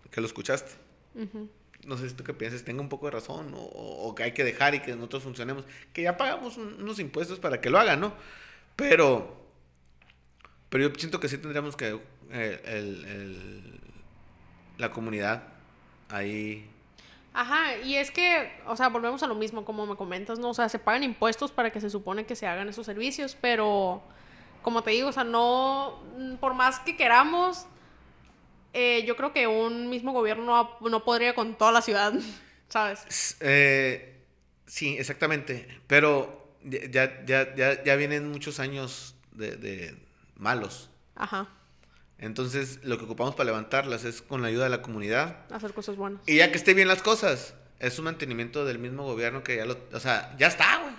que 0.09 0.21
lo 0.21 0.27
escuchaste. 0.27 0.71
No 1.85 1.97
sé 1.97 2.09
si 2.09 2.15
tú 2.15 2.23
qué 2.23 2.33
piensas, 2.33 2.63
tenga 2.63 2.81
un 2.81 2.89
poco 2.89 3.05
de 3.07 3.11
razón 3.11 3.53
o, 3.53 3.59
o 3.59 4.15
que 4.15 4.23
hay 4.23 4.31
que 4.33 4.43
dejar 4.43 4.73
y 4.75 4.79
que 4.81 4.95
nosotros 4.95 5.23
funcionemos. 5.23 5.65
Que 5.93 6.01
ya 6.03 6.17
pagamos 6.17 6.57
un- 6.57 6.81
unos 6.81 6.99
impuestos 6.99 7.39
para 7.39 7.59
que 7.61 7.69
lo 7.69 7.77
hagan, 7.79 7.99
¿no? 7.99 8.13
Pero. 8.75 9.37
Pero 10.69 10.87
yo 10.87 10.95
siento 10.97 11.19
que 11.19 11.27
sí 11.27 11.37
tendríamos 11.37 11.75
que. 11.75 11.99
eh, 12.31 12.61
el- 12.65 13.05
el- 13.05 13.81
la 14.77 14.91
comunidad 14.91 15.43
ahí. 16.09 16.69
Ajá, 17.39 17.77
y 17.77 17.95
es 17.95 18.11
que, 18.11 18.51
o 18.65 18.75
sea, 18.75 18.89
volvemos 18.89 19.23
a 19.23 19.27
lo 19.27 19.33
mismo, 19.33 19.63
como 19.63 19.85
me 19.85 19.95
comentas, 19.95 20.39
¿no? 20.39 20.49
O 20.49 20.53
sea, 20.53 20.67
se 20.67 20.77
pagan 20.77 21.05
impuestos 21.05 21.53
para 21.53 21.71
que 21.71 21.79
se 21.79 21.89
supone 21.89 22.25
que 22.25 22.35
se 22.35 22.45
hagan 22.45 22.67
esos 22.67 22.85
servicios, 22.85 23.37
pero, 23.39 24.03
como 24.61 24.83
te 24.83 24.91
digo, 24.91 25.07
o 25.07 25.13
sea, 25.13 25.23
no, 25.23 26.03
mm, 26.17 26.35
por 26.35 26.53
más 26.53 26.81
que 26.81 26.97
queramos, 26.97 27.65
eh, 28.73 29.05
yo 29.07 29.15
creo 29.15 29.31
que 29.31 29.47
un 29.47 29.89
mismo 29.89 30.11
gobierno 30.11 30.43
no, 30.43 30.89
no 30.89 31.05
podría 31.05 31.33
con 31.33 31.57
toda 31.57 31.71
la 31.71 31.81
ciudad, 31.81 32.11
¿sabes? 32.67 33.37
Eh, 33.39 34.21
sí, 34.65 34.97
exactamente. 34.97 35.65
Pero 35.87 36.57
ya, 36.65 37.23
ya, 37.23 37.55
ya, 37.55 37.81
ya 37.81 37.95
vienen 37.95 38.29
muchos 38.29 38.59
años 38.59 39.15
de, 39.31 39.55
de 39.55 39.95
malos. 40.35 40.89
Ajá, 41.15 41.47
Entonces, 42.19 42.79
lo 42.83 42.97
que 42.97 43.05
ocupamos 43.05 43.33
para 43.35 43.45
levantarlas 43.45 44.03
es 44.03 44.21
con 44.21 44.41
la 44.41 44.49
ayuda 44.49 44.65
de 44.65 44.69
la 44.69 44.81
comunidad. 44.81 45.45
hacer 45.51 45.73
cosas 45.73 45.95
buenas. 45.95 46.21
Y 46.27 46.37
ya 46.37 46.51
que 46.51 46.57
esté 46.57 46.73
bien 46.73 46.87
las 46.87 47.01
cosas, 47.01 47.53
es 47.79 47.97
un 47.97 48.05
mantenimiento 48.05 48.65
del 48.65 48.77
mismo 48.77 49.03
gobierno 49.03 49.41
que 49.43 49.55
ya 49.55 49.65
lo... 49.65 49.77
O 49.93 49.99
sea, 49.99 50.35
ya 50.37 50.47
está, 50.47 50.81
güey. 50.81 50.93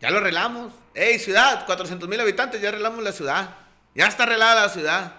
Ya 0.00 0.10
lo 0.10 0.18
arreglamos. 0.18 0.72
¡Ey, 0.94 1.18
ciudad! 1.18 1.64
400 1.64 2.08
mil 2.08 2.20
habitantes, 2.20 2.60
ya 2.60 2.68
arreglamos 2.68 3.02
la 3.02 3.12
ciudad. 3.12 3.56
Ya 3.94 4.06
está 4.06 4.24
arreglada 4.24 4.62
la 4.62 4.68
ciudad. 4.68 5.16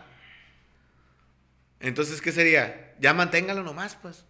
Entonces, 1.79 2.21
¿qué 2.21 2.31
sería? 2.31 2.95
Ya 2.99 3.13
manténgalo 3.13 3.63
nomás, 3.63 3.95
pues. 3.95 4.25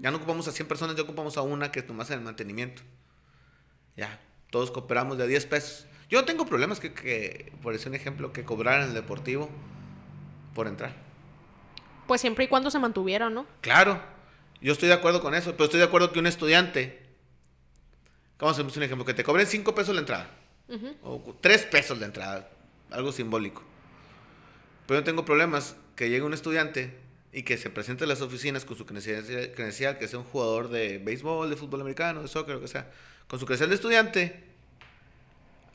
Ya 0.00 0.10
no 0.10 0.16
ocupamos 0.16 0.48
a 0.48 0.52
100 0.52 0.66
personas, 0.66 0.96
ya 0.96 1.02
ocupamos 1.02 1.36
a 1.36 1.42
una 1.42 1.70
que 1.70 1.82
nomás 1.84 2.10
en 2.10 2.18
el 2.18 2.24
mantenimiento. 2.24 2.82
Ya, 3.96 4.20
todos 4.50 4.72
cooperamos 4.72 5.18
de 5.18 5.24
a 5.24 5.26
10 5.26 5.46
pesos. 5.46 5.86
Yo 6.08 6.20
no 6.20 6.24
tengo 6.24 6.46
problemas 6.46 6.80
que, 6.80 6.92
que, 6.92 7.52
por 7.62 7.72
decir 7.72 7.88
un 7.88 7.94
ejemplo, 7.94 8.32
que 8.32 8.44
cobraran 8.44 8.88
el 8.88 8.94
deportivo 8.94 9.50
por 10.54 10.66
entrar. 10.66 10.94
Pues 12.06 12.20
siempre 12.20 12.46
y 12.46 12.48
cuando 12.48 12.70
se 12.70 12.78
mantuviera, 12.78 13.28
¿no? 13.28 13.46
Claro, 13.60 14.00
yo 14.60 14.72
estoy 14.72 14.88
de 14.88 14.94
acuerdo 14.94 15.20
con 15.20 15.34
eso, 15.34 15.52
pero 15.52 15.64
estoy 15.64 15.78
de 15.78 15.86
acuerdo 15.86 16.10
que 16.10 16.18
un 16.18 16.26
estudiante, 16.26 17.06
vamos 18.38 18.58
a 18.58 18.62
hacer 18.62 18.78
un 18.78 18.82
ejemplo, 18.82 19.04
que 19.04 19.14
te 19.14 19.22
cobren 19.22 19.46
5 19.46 19.74
pesos 19.74 19.94
la 19.94 20.00
entrada, 20.00 20.30
o 21.02 21.36
3 21.40 21.66
pesos 21.66 21.98
la 21.98 22.06
entrada, 22.06 22.50
algo 22.90 23.12
simbólico. 23.12 23.62
Pero 24.86 25.00
yo 25.00 25.04
tengo 25.04 25.26
problemas 25.26 25.76
que 25.94 26.08
llegue 26.08 26.22
un 26.22 26.32
estudiante 26.32 26.96
y 27.30 27.42
que 27.42 27.58
se 27.58 27.68
presente 27.68 28.04
a 28.04 28.06
las 28.06 28.22
oficinas 28.22 28.64
con 28.64 28.78
su 28.78 28.86
credencial, 28.86 29.52
credencial, 29.54 29.98
que 29.98 30.08
sea 30.08 30.18
un 30.18 30.24
jugador 30.24 30.70
de 30.70 30.96
béisbol, 30.96 31.50
de 31.50 31.56
fútbol 31.56 31.82
americano, 31.82 32.22
de 32.22 32.28
soccer, 32.28 32.54
lo 32.54 32.62
que 32.62 32.68
sea, 32.68 32.90
con 33.26 33.38
su 33.38 33.44
credencial 33.44 33.68
de 33.68 33.76
estudiante, 33.76 34.47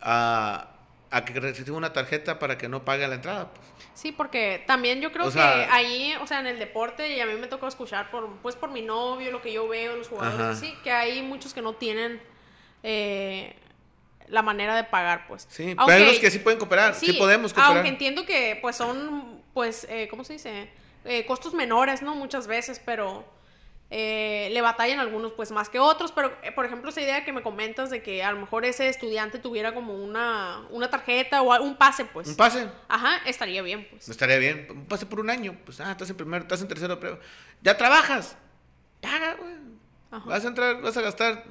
a, 0.04 0.68
a 1.10 1.26
que 1.26 1.40
reciba 1.40 1.76
una 1.78 1.94
tarjeta 1.94 2.38
para 2.40 2.58
que 2.58 2.68
no 2.68 2.84
pague 2.86 3.08
la 3.08 3.16
entrada. 3.16 3.52
pues. 3.54 3.66
Sí, 3.94 4.12
porque 4.12 4.64
también 4.68 5.00
yo 5.02 5.12
creo 5.12 5.28
O 5.28 5.32
sea- 5.32 5.54
que 5.54 5.72
ahí, 5.72 6.14
o 6.22 6.28
sea, 6.28 6.40
en 6.40 6.48
el 6.48 6.60
deporte, 6.60 7.16
y 7.16 7.20
a 7.22 7.26
mí 7.26 7.34
me 7.34 7.48
tocó 7.48 7.68
escuchar 7.68 8.12
por, 8.12 8.30
pues 8.42 8.56
por 8.56 8.70
mi 8.72 8.82
novio, 8.82 9.32
lo 9.32 9.42
que 9.42 9.54
yo 9.54 9.68
veo, 9.68 9.96
los 9.96 10.08
jugadores, 10.10 10.40
Ajá. 10.42 10.50
así, 10.52 10.74
que 10.84 10.92
hay 10.92 11.22
muchos 11.22 11.54
que 11.54 11.62
no 11.62 11.74
tienen 11.74 12.22
eh, 12.84 13.56
la 14.28 14.42
manera 14.42 14.76
de 14.76 14.84
pagar, 14.84 15.26
pues. 15.28 15.48
Sí, 15.50 15.64
Aunque- 15.78 15.86
pero 15.86 15.98
hay 15.98 16.04
unos 16.04 16.20
que 16.20 16.32
sí 16.32 16.40
pueden 16.40 16.60
cooperar, 16.60 16.96
sí, 16.96 17.14
podemos 17.14 17.54
cooperar. 17.54 17.78
Aunque 17.78 17.90
entiendo 17.90 18.26
que, 18.26 18.58
pues, 18.62 18.76
son, 18.76 19.42
pues, 19.54 19.86
eh, 19.90 20.08
¿cómo 20.10 20.24
se 20.24 20.34
dice? 20.34 20.70
Eh, 21.06 21.26
costos 21.26 21.54
menores, 21.54 22.02
¿no? 22.02 22.16
Muchas 22.16 22.48
veces, 22.48 22.82
pero 22.84 23.26
eh, 23.90 24.50
le 24.52 24.62
batallan 24.62 25.00
algunos, 25.00 25.34
pues, 25.34 25.52
más 25.52 25.70
que 25.70 25.80
otros. 25.80 26.12
Pero, 26.12 26.36
eh, 26.42 26.52
por 26.52 26.66
ejemplo, 26.66 26.90
esa 26.90 27.02
idea 27.02 27.24
que 27.26 27.32
me 27.34 27.42
comentas 27.44 27.90
de 27.90 28.02
que 28.02 28.24
a 28.24 28.32
lo 28.32 28.40
mejor 28.40 28.66
ese 28.66 28.90
estudiante 28.90 29.38
tuviera 29.40 29.74
como 29.74 29.94
una, 29.96 30.66
una 30.72 30.90
tarjeta 30.90 31.42
o 31.44 31.62
un 31.64 31.76
pase, 31.78 32.06
pues. 32.06 32.28
Un 32.28 32.36
pase. 32.36 32.68
Ajá, 32.88 33.18
estaría 33.28 33.62
bien, 33.62 33.88
pues. 33.92 34.10
Estaría 34.10 34.38
bien. 34.38 34.68
Un 34.72 34.86
pase 34.86 35.06
por 35.06 35.20
un 35.20 35.30
año. 35.30 35.56
Pues, 35.66 35.80
ah, 35.80 35.92
estás 35.92 36.10
en 36.10 36.16
primero, 36.18 36.42
estás 36.44 36.62
en 36.62 36.68
tercero. 36.68 37.00
Pero 37.00 37.20
ya 37.62 37.78
trabajas. 37.78 38.36
Paga, 39.02 39.36
güey. 39.36 39.54
Ajá. 40.12 40.26
Vas 40.30 40.44
a 40.46 40.48
entrar, 40.48 40.82
vas 40.82 40.98
a 40.98 41.02
gastar 41.02 41.44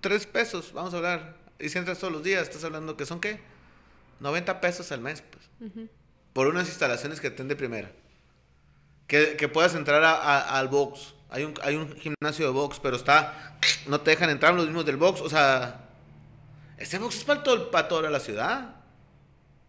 tres 0.00 0.26
pesos. 0.26 0.72
Vamos 0.72 0.94
a 0.94 0.98
hablar. 0.98 1.36
Y 1.58 1.68
si 1.70 1.78
entras 1.78 1.98
todos 1.98 2.12
los 2.12 2.22
días, 2.22 2.42
estás 2.42 2.62
hablando 2.64 2.96
que 2.96 3.04
son 3.06 3.20
qué? 3.20 3.40
90 4.20 4.60
pesos 4.60 4.90
al 4.92 5.00
mes, 5.00 5.22
pues. 5.22 5.70
Ujú. 5.70 5.88
Por 6.32 6.46
unas 6.46 6.68
instalaciones 6.68 7.20
que 7.20 7.28
estén 7.28 7.48
de 7.48 7.56
primera. 7.56 7.90
Que, 9.06 9.36
que 9.36 9.48
puedas 9.48 9.74
entrar 9.74 10.04
a- 10.04 10.14
a- 10.14 10.58
al 10.58 10.68
box. 10.68 11.14
Hay 11.30 11.44
un, 11.44 11.54
hay 11.62 11.76
un 11.76 11.94
gimnasio 11.96 12.46
de 12.46 12.52
box, 12.52 12.78
pero 12.82 12.96
está. 12.96 13.58
No 13.86 14.00
te 14.00 14.10
dejan 14.10 14.30
entrar 14.30 14.54
los 14.54 14.64
mismos 14.66 14.84
del 14.86 14.96
box. 14.96 15.20
O 15.20 15.28
sea. 15.28 15.84
Este 16.78 16.98
box 16.98 17.16
es 17.16 17.24
para, 17.24 17.42
todo, 17.42 17.70
para 17.70 17.88
toda 17.88 18.08
la 18.10 18.20
ciudad. 18.20 18.76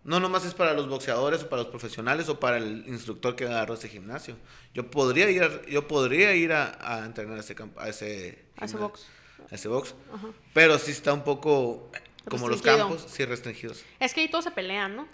No 0.03 0.19
nomás 0.19 0.45
es 0.45 0.53
para 0.53 0.73
los 0.73 0.87
boxeadores 0.87 1.43
o 1.43 1.49
para 1.49 1.63
los 1.63 1.71
profesionales 1.71 2.29
o 2.29 2.39
para 2.39 2.57
el 2.57 2.85
instructor 2.87 3.35
que 3.35 3.45
agarró 3.45 3.73
ese 3.73 3.89
gimnasio. 3.89 4.37
Yo 4.73 4.89
podría 4.89 5.29
ir 5.29 5.43
a, 5.43 5.65
yo 5.65 5.87
podría 5.87 6.33
ir 6.35 6.53
a, 6.53 6.77
a 6.81 7.05
entrenar 7.05 7.37
a 7.37 7.41
ese 7.41 7.55
a 7.77 7.89
ese, 7.89 8.45
A 8.57 8.65
ese 8.65 8.77
box. 8.77 9.07
a 9.51 9.55
ese 9.55 9.67
box. 9.67 9.93
Ajá. 10.13 10.27
Pero 10.53 10.79
sí 10.79 10.91
está 10.91 11.13
un 11.13 11.23
poco 11.23 11.91
como 12.29 12.47
los 12.47 12.61
campos, 12.61 13.05
sí 13.09 13.25
restringidos. 13.25 13.83
Es 13.99 14.13
que 14.13 14.21
ahí 14.21 14.29
todos 14.29 14.45
se 14.45 14.51
pelean, 14.51 14.95
¿no? 14.95 15.07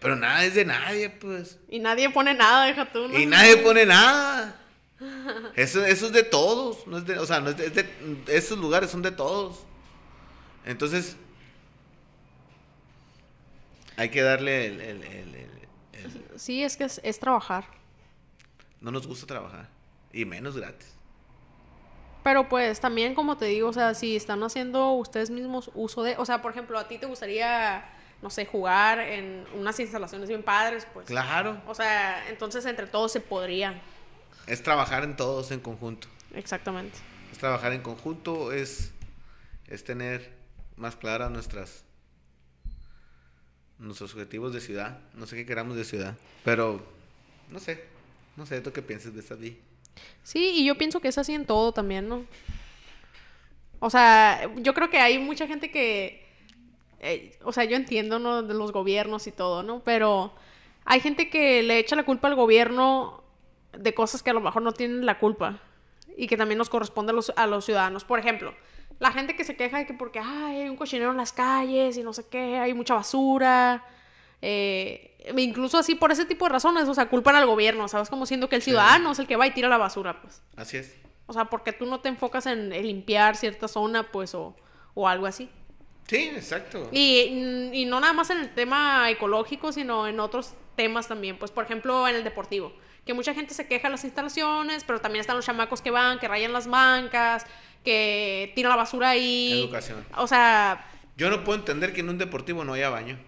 Pero 0.00 0.16
nada 0.16 0.44
es 0.44 0.54
de 0.54 0.64
nadie, 0.64 1.10
pues. 1.10 1.58
Y 1.68 1.78
nadie 1.78 2.10
pone 2.10 2.34
nada, 2.34 2.66
deja 2.66 2.90
tú, 2.90 3.06
¿no? 3.06 3.16
Y 3.18 3.24
nadie 3.26 3.58
pone 3.58 3.86
nada. 3.86 4.59
Eso, 5.56 5.84
eso 5.84 6.06
es 6.06 6.12
de 6.12 6.22
todos. 6.22 6.86
No 6.86 6.98
es 6.98 7.06
de, 7.06 7.18
o 7.18 7.26
sea, 7.26 7.40
no 7.40 7.50
es 7.50 7.56
de, 7.56 7.66
es 7.66 7.74
de- 7.74 7.88
esos 8.28 8.58
lugares 8.58 8.90
son 8.90 9.02
de 9.02 9.10
todos. 9.10 9.60
Entonces, 10.64 11.16
hay 13.96 14.08
que 14.10 14.22
darle 14.22 14.66
el, 14.66 14.80
el- 14.80 15.02
el- 15.04 15.34
el- 15.34 15.50
el- 15.92 16.38
Sí, 16.38 16.62
es 16.62 16.76
que 16.76 16.84
es, 16.84 17.00
es 17.04 17.18
trabajar. 17.18 17.64
No 18.80 18.90
nos 18.90 19.06
gusta 19.06 19.26
trabajar. 19.26 19.68
Y 20.12 20.24
menos 20.24 20.56
gratis. 20.56 20.94
Pero 22.22 22.48
pues 22.48 22.80
también, 22.80 23.14
como 23.14 23.36
te 23.36 23.46
digo, 23.46 23.68
o 23.68 23.72
sea, 23.72 23.94
si 23.94 24.16
están 24.16 24.42
haciendo 24.42 24.92
ustedes 24.92 25.30
mismos 25.30 25.70
uso 25.74 26.02
de... 26.02 26.16
O 26.18 26.24
sea, 26.26 26.42
por 26.42 26.50
ejemplo, 26.52 26.78
a 26.78 26.86
ti 26.88 26.98
te 26.98 27.06
gustaría, 27.06 27.84
no 28.20 28.28
sé, 28.30 28.44
jugar 28.46 28.98
en 29.00 29.46
unas 29.54 29.78
instalaciones 29.80 30.28
bien 30.28 30.42
padres, 30.42 30.86
pues... 30.92 31.06
Claro. 31.06 31.60
O 31.66 31.74
sea, 31.74 32.28
entonces 32.28 32.64
entre 32.66 32.86
todos 32.86 33.12
se 33.12 33.20
podría. 33.20 33.80
Es 34.46 34.62
trabajar 34.62 35.04
en 35.04 35.16
todos 35.16 35.50
en 35.50 35.60
conjunto. 35.60 36.08
Exactamente. 36.34 36.98
Es 37.32 37.38
trabajar 37.38 37.72
en 37.72 37.82
conjunto, 37.82 38.52
es, 38.52 38.92
es 39.68 39.84
tener 39.84 40.32
más 40.76 40.96
claras 40.96 41.30
nuestras 41.30 41.84
nuestros 43.78 44.12
objetivos 44.12 44.52
de 44.52 44.60
ciudad. 44.60 44.98
No 45.14 45.26
sé 45.26 45.36
qué 45.36 45.46
queramos 45.46 45.76
de 45.76 45.84
ciudad. 45.84 46.14
Pero, 46.44 46.84
no 47.48 47.58
sé. 47.58 47.84
No 48.36 48.46
sé, 48.46 48.60
¿tú 48.60 48.72
qué 48.72 48.82
piensas 48.82 49.14
de 49.14 49.20
esta 49.20 49.34
vi? 49.34 49.58
Sí, 50.22 50.52
y 50.56 50.64
yo 50.64 50.76
pienso 50.76 51.00
que 51.00 51.08
es 51.08 51.18
así 51.18 51.32
en 51.32 51.46
todo 51.46 51.72
también, 51.72 52.08
¿no? 52.08 52.24
O 53.80 53.90
sea, 53.90 54.50
yo 54.56 54.74
creo 54.74 54.90
que 54.90 54.98
hay 54.98 55.18
mucha 55.18 55.46
gente 55.46 55.70
que... 55.70 56.26
eh, 57.00 57.38
o 57.42 57.52
sea, 57.52 57.64
yo 57.64 57.76
entiendo, 57.76 58.18
¿no? 58.18 58.42
De 58.42 58.54
los 58.54 58.72
gobiernos 58.72 59.26
y 59.26 59.32
todo, 59.32 59.62
¿no? 59.62 59.80
Pero 59.80 60.34
hay 60.84 61.00
gente 61.00 61.30
que 61.30 61.62
le 61.62 61.78
echa 61.78 61.96
la 61.96 62.04
culpa 62.04 62.28
al 62.28 62.34
gobierno 62.34 63.19
de 63.72 63.94
cosas 63.94 64.22
que 64.22 64.30
a 64.30 64.34
lo 64.34 64.40
mejor 64.40 64.62
no 64.62 64.72
tienen 64.72 65.06
la 65.06 65.18
culpa. 65.18 65.58
Y 66.16 66.26
que 66.26 66.36
también 66.36 66.58
nos 66.58 66.68
corresponde 66.68 67.12
a 67.12 67.14
los, 67.14 67.32
a 67.36 67.46
los 67.46 67.64
ciudadanos. 67.64 68.04
Por 68.04 68.18
ejemplo, 68.18 68.54
la 68.98 69.10
gente 69.12 69.36
que 69.36 69.44
se 69.44 69.56
queja 69.56 69.78
de 69.78 69.86
que 69.86 69.94
porque 69.94 70.18
ay, 70.18 70.62
hay 70.62 70.68
un 70.68 70.76
cochinero 70.76 71.12
en 71.12 71.16
las 71.16 71.32
calles 71.32 71.96
y 71.96 72.02
no 72.02 72.12
sé 72.12 72.26
qué, 72.28 72.58
hay 72.58 72.74
mucha 72.74 72.94
basura. 72.94 73.84
eh, 74.42 75.06
incluso 75.36 75.78
así 75.78 75.94
por 75.94 76.12
ese 76.12 76.24
tipo 76.24 76.44
de 76.46 76.50
razones, 76.50 76.88
o 76.88 76.94
sea, 76.94 77.08
culpan 77.08 77.36
al 77.36 77.46
gobierno, 77.46 77.88
¿sabes? 77.88 78.08
Como 78.10 78.26
siendo 78.26 78.48
que 78.48 78.56
el 78.56 78.62
ciudadano 78.62 79.12
es 79.12 79.18
el 79.18 79.26
que 79.26 79.36
va 79.36 79.46
y 79.46 79.52
tira 79.52 79.68
la 79.68 79.78
basura, 79.78 80.20
pues. 80.20 80.42
Así 80.56 80.76
es. 80.76 80.94
O 81.26 81.32
sea, 81.32 81.44
porque 81.46 81.72
tú 81.72 81.86
no 81.86 82.00
te 82.00 82.08
enfocas 82.08 82.46
en, 82.46 82.72
en 82.72 82.86
limpiar 82.86 83.36
cierta 83.36 83.68
zona, 83.68 84.10
pues, 84.10 84.34
o, 84.34 84.56
o 84.94 85.06
algo 85.08 85.26
así. 85.26 85.48
Sí, 86.08 86.30
exacto. 86.34 86.88
Y, 86.90 87.70
y 87.72 87.84
no 87.84 88.00
nada 88.00 88.12
más 88.12 88.30
en 88.30 88.38
el 88.40 88.52
tema 88.52 89.08
ecológico, 89.10 89.70
sino 89.72 90.08
en 90.08 90.18
otros 90.18 90.54
temas 90.74 91.06
también. 91.06 91.38
Pues, 91.38 91.52
por 91.52 91.64
ejemplo, 91.64 92.08
en 92.08 92.16
el 92.16 92.24
deportivo. 92.24 92.72
Que 93.06 93.14
mucha 93.14 93.34
gente 93.34 93.54
se 93.54 93.66
queja 93.66 93.88
de 93.88 93.92
las 93.92 94.04
instalaciones, 94.04 94.84
pero 94.84 95.00
también 95.00 95.20
están 95.20 95.36
los 95.36 95.44
chamacos 95.46 95.80
que 95.82 95.90
van, 95.90 96.18
que 96.18 96.28
rayan 96.28 96.52
las 96.52 96.66
bancas, 96.68 97.46
que 97.84 98.52
tiran 98.54 98.70
la 98.70 98.76
basura 98.76 99.10
ahí. 99.10 99.62
Educación. 99.64 100.04
O 100.16 100.26
sea, 100.26 100.86
Yo 101.16 101.30
no 101.30 101.42
puedo 101.44 101.58
entender 101.58 101.92
que 101.92 102.00
en 102.00 102.08
un 102.10 102.18
deportivo 102.18 102.64
no 102.64 102.74
haya 102.74 102.90
baño. 102.90 103.18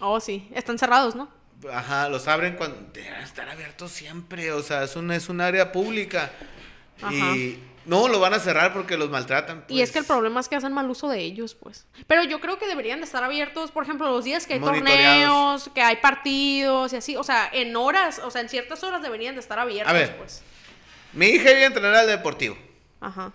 oh, 0.00 0.20
sí, 0.20 0.48
están 0.54 0.78
cerrados, 0.78 1.14
¿no? 1.14 1.28
Ajá, 1.72 2.08
los 2.08 2.28
abren 2.28 2.54
cuando 2.56 2.78
deben 2.92 3.20
estar 3.20 3.48
abiertos 3.48 3.90
siempre, 3.90 4.52
o 4.52 4.62
sea, 4.62 4.84
es 4.84 4.94
un, 4.96 5.10
es 5.10 5.28
un 5.28 5.40
área 5.40 5.72
pública. 5.72 6.30
Y 7.10 7.58
no 7.88 8.06
lo 8.06 8.20
van 8.20 8.34
a 8.34 8.38
cerrar 8.38 8.74
porque 8.74 8.98
los 8.98 9.08
maltratan. 9.08 9.64
Y 9.68 9.80
es 9.80 9.88
pues. 9.88 9.92
que 9.92 9.98
el 10.00 10.04
problema 10.04 10.40
es 10.40 10.48
que 10.48 10.56
hacen 10.56 10.74
mal 10.74 10.88
uso 10.90 11.08
de 11.08 11.20
ellos, 11.20 11.54
pues. 11.54 11.86
Pero 12.06 12.22
yo 12.22 12.38
creo 12.38 12.58
que 12.58 12.66
deberían 12.66 13.00
de 13.00 13.06
estar 13.06 13.24
abiertos, 13.24 13.70
por 13.70 13.82
ejemplo, 13.82 14.10
los 14.10 14.24
días 14.24 14.46
que 14.46 14.54
hay 14.54 14.60
torneos, 14.60 15.70
que 15.74 15.80
hay 15.80 15.96
partidos 15.96 16.92
y 16.92 16.96
así. 16.96 17.16
O 17.16 17.24
sea, 17.24 17.48
en 17.50 17.74
horas, 17.76 18.20
o 18.22 18.30
sea, 18.30 18.42
en 18.42 18.50
ciertas 18.50 18.84
horas 18.84 19.00
deberían 19.00 19.34
de 19.34 19.40
estar 19.40 19.58
abiertos, 19.58 19.90
A 19.90 19.94
ver. 19.94 20.16
pues. 20.18 20.42
Mi 21.14 21.28
hija 21.28 21.50
iba 21.50 21.60
a 21.60 21.64
entrenar 21.64 21.94
al 21.94 22.06
deportivo. 22.06 22.58
Ajá. 23.00 23.32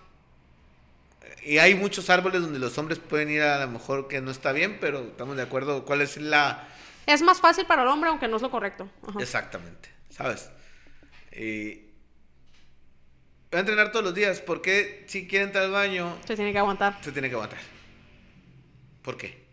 Y 1.42 1.58
hay 1.58 1.74
muchos 1.74 2.08
árboles 2.08 2.40
donde 2.42 2.60
los 2.60 2.78
hombres 2.78 3.00
pueden 3.00 3.30
ir 3.30 3.42
a 3.42 3.66
lo 3.66 3.72
mejor 3.72 4.06
que 4.06 4.20
no 4.20 4.30
está 4.30 4.52
bien, 4.52 4.78
pero 4.80 5.00
estamos 5.00 5.36
de 5.36 5.42
acuerdo 5.42 5.84
cuál 5.84 6.00
es 6.00 6.16
la... 6.16 6.68
Es 7.06 7.22
más 7.22 7.40
fácil 7.40 7.66
para 7.66 7.82
el 7.82 7.88
hombre, 7.88 8.08
aunque 8.08 8.28
no 8.28 8.36
es 8.36 8.42
lo 8.42 8.52
correcto. 8.52 8.88
Ajá. 9.06 9.18
Exactamente, 9.20 9.90
¿sabes? 10.10 10.48
Y... 11.32 11.92
Va 13.54 13.58
a 13.58 13.60
entrenar 13.60 13.92
todos 13.92 14.04
los 14.04 14.14
días, 14.14 14.40
porque 14.40 15.04
si 15.06 15.28
quiere 15.28 15.44
entrar 15.44 15.66
al 15.66 15.70
baño, 15.70 16.18
Se 16.26 16.34
tiene 16.34 16.50
que 16.52 16.58
aguantar. 16.58 16.98
se 17.02 17.12
tiene 17.12 17.28
que 17.28 17.36
aguantar. 17.36 17.60
¿Por 19.00 19.16
qué? 19.16 19.44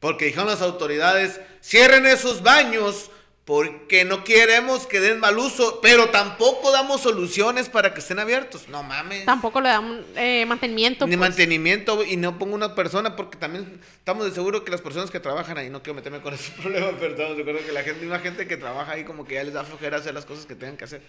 Porque 0.00 0.24
dijeron 0.24 0.48
las 0.48 0.62
autoridades, 0.62 1.40
cierren 1.62 2.06
esos 2.06 2.42
baños 2.42 3.12
porque 3.44 4.04
no 4.04 4.24
queremos 4.24 4.88
que 4.88 4.98
den 4.98 5.20
mal 5.20 5.38
uso, 5.38 5.80
pero 5.80 6.10
tampoco 6.10 6.72
damos 6.72 7.02
soluciones 7.02 7.68
para 7.68 7.94
que 7.94 8.00
estén 8.00 8.18
abiertos. 8.18 8.68
No 8.68 8.82
mames. 8.82 9.26
Tampoco 9.26 9.60
le 9.60 9.68
dan 9.68 10.04
eh, 10.16 10.44
mantenimiento. 10.46 11.06
Ni 11.06 11.16
pues. 11.16 11.28
mantenimiento 11.28 12.04
y 12.04 12.16
no 12.16 12.36
pongo 12.36 12.56
una 12.56 12.74
persona 12.74 13.14
porque 13.14 13.38
también 13.38 13.80
estamos 13.96 14.26
de 14.26 14.32
seguro 14.32 14.64
que 14.64 14.72
las 14.72 14.80
personas 14.80 15.10
que 15.12 15.20
trabajan 15.20 15.56
ahí, 15.56 15.70
no 15.70 15.84
quiero 15.84 15.94
meterme 15.94 16.20
con 16.20 16.34
ese 16.34 16.50
problema, 16.60 16.90
pero 16.98 17.12
estamos 17.12 17.36
de 17.36 17.42
acuerdo 17.42 17.64
que 17.64 17.70
la 17.72 17.82
gente, 17.84 18.00
misma 18.00 18.18
gente 18.18 18.48
que 18.48 18.56
trabaja 18.56 18.90
ahí 18.90 19.04
como 19.04 19.24
que 19.24 19.34
ya 19.34 19.44
les 19.44 19.54
da 19.54 19.62
flojera 19.62 19.98
hacer 19.98 20.14
las 20.14 20.24
cosas 20.24 20.46
que 20.46 20.56
tengan 20.56 20.76
que 20.76 20.84
hacer. 20.84 21.02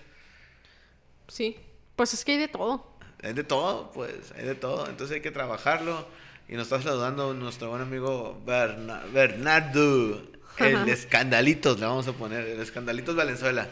Sí. 1.33 1.57
Pues 1.95 2.13
es 2.13 2.23
que 2.23 2.33
hay 2.33 2.37
de 2.37 2.47
todo. 2.47 2.85
Hay 3.23 3.33
de 3.33 3.43
todo, 3.43 3.91
pues, 3.91 4.31
hay 4.37 4.45
de 4.45 4.53
todo. 4.55 4.87
Entonces 4.87 5.15
hay 5.15 5.21
que 5.21 5.31
trabajarlo. 5.31 6.07
Y 6.47 6.53
nos 6.53 6.63
está 6.63 6.81
saludando 6.81 7.33
nuestro 7.33 7.69
buen 7.69 7.81
amigo 7.81 8.39
Berna- 8.45 9.01
Bernardo. 9.11 10.21
El 10.59 10.87
escandalitos, 10.89 11.79
le 11.79 11.87
vamos 11.87 12.07
a 12.07 12.13
poner. 12.13 12.45
El 12.45 12.59
escandalitos 12.59 13.15
Valenzuela. 13.15 13.67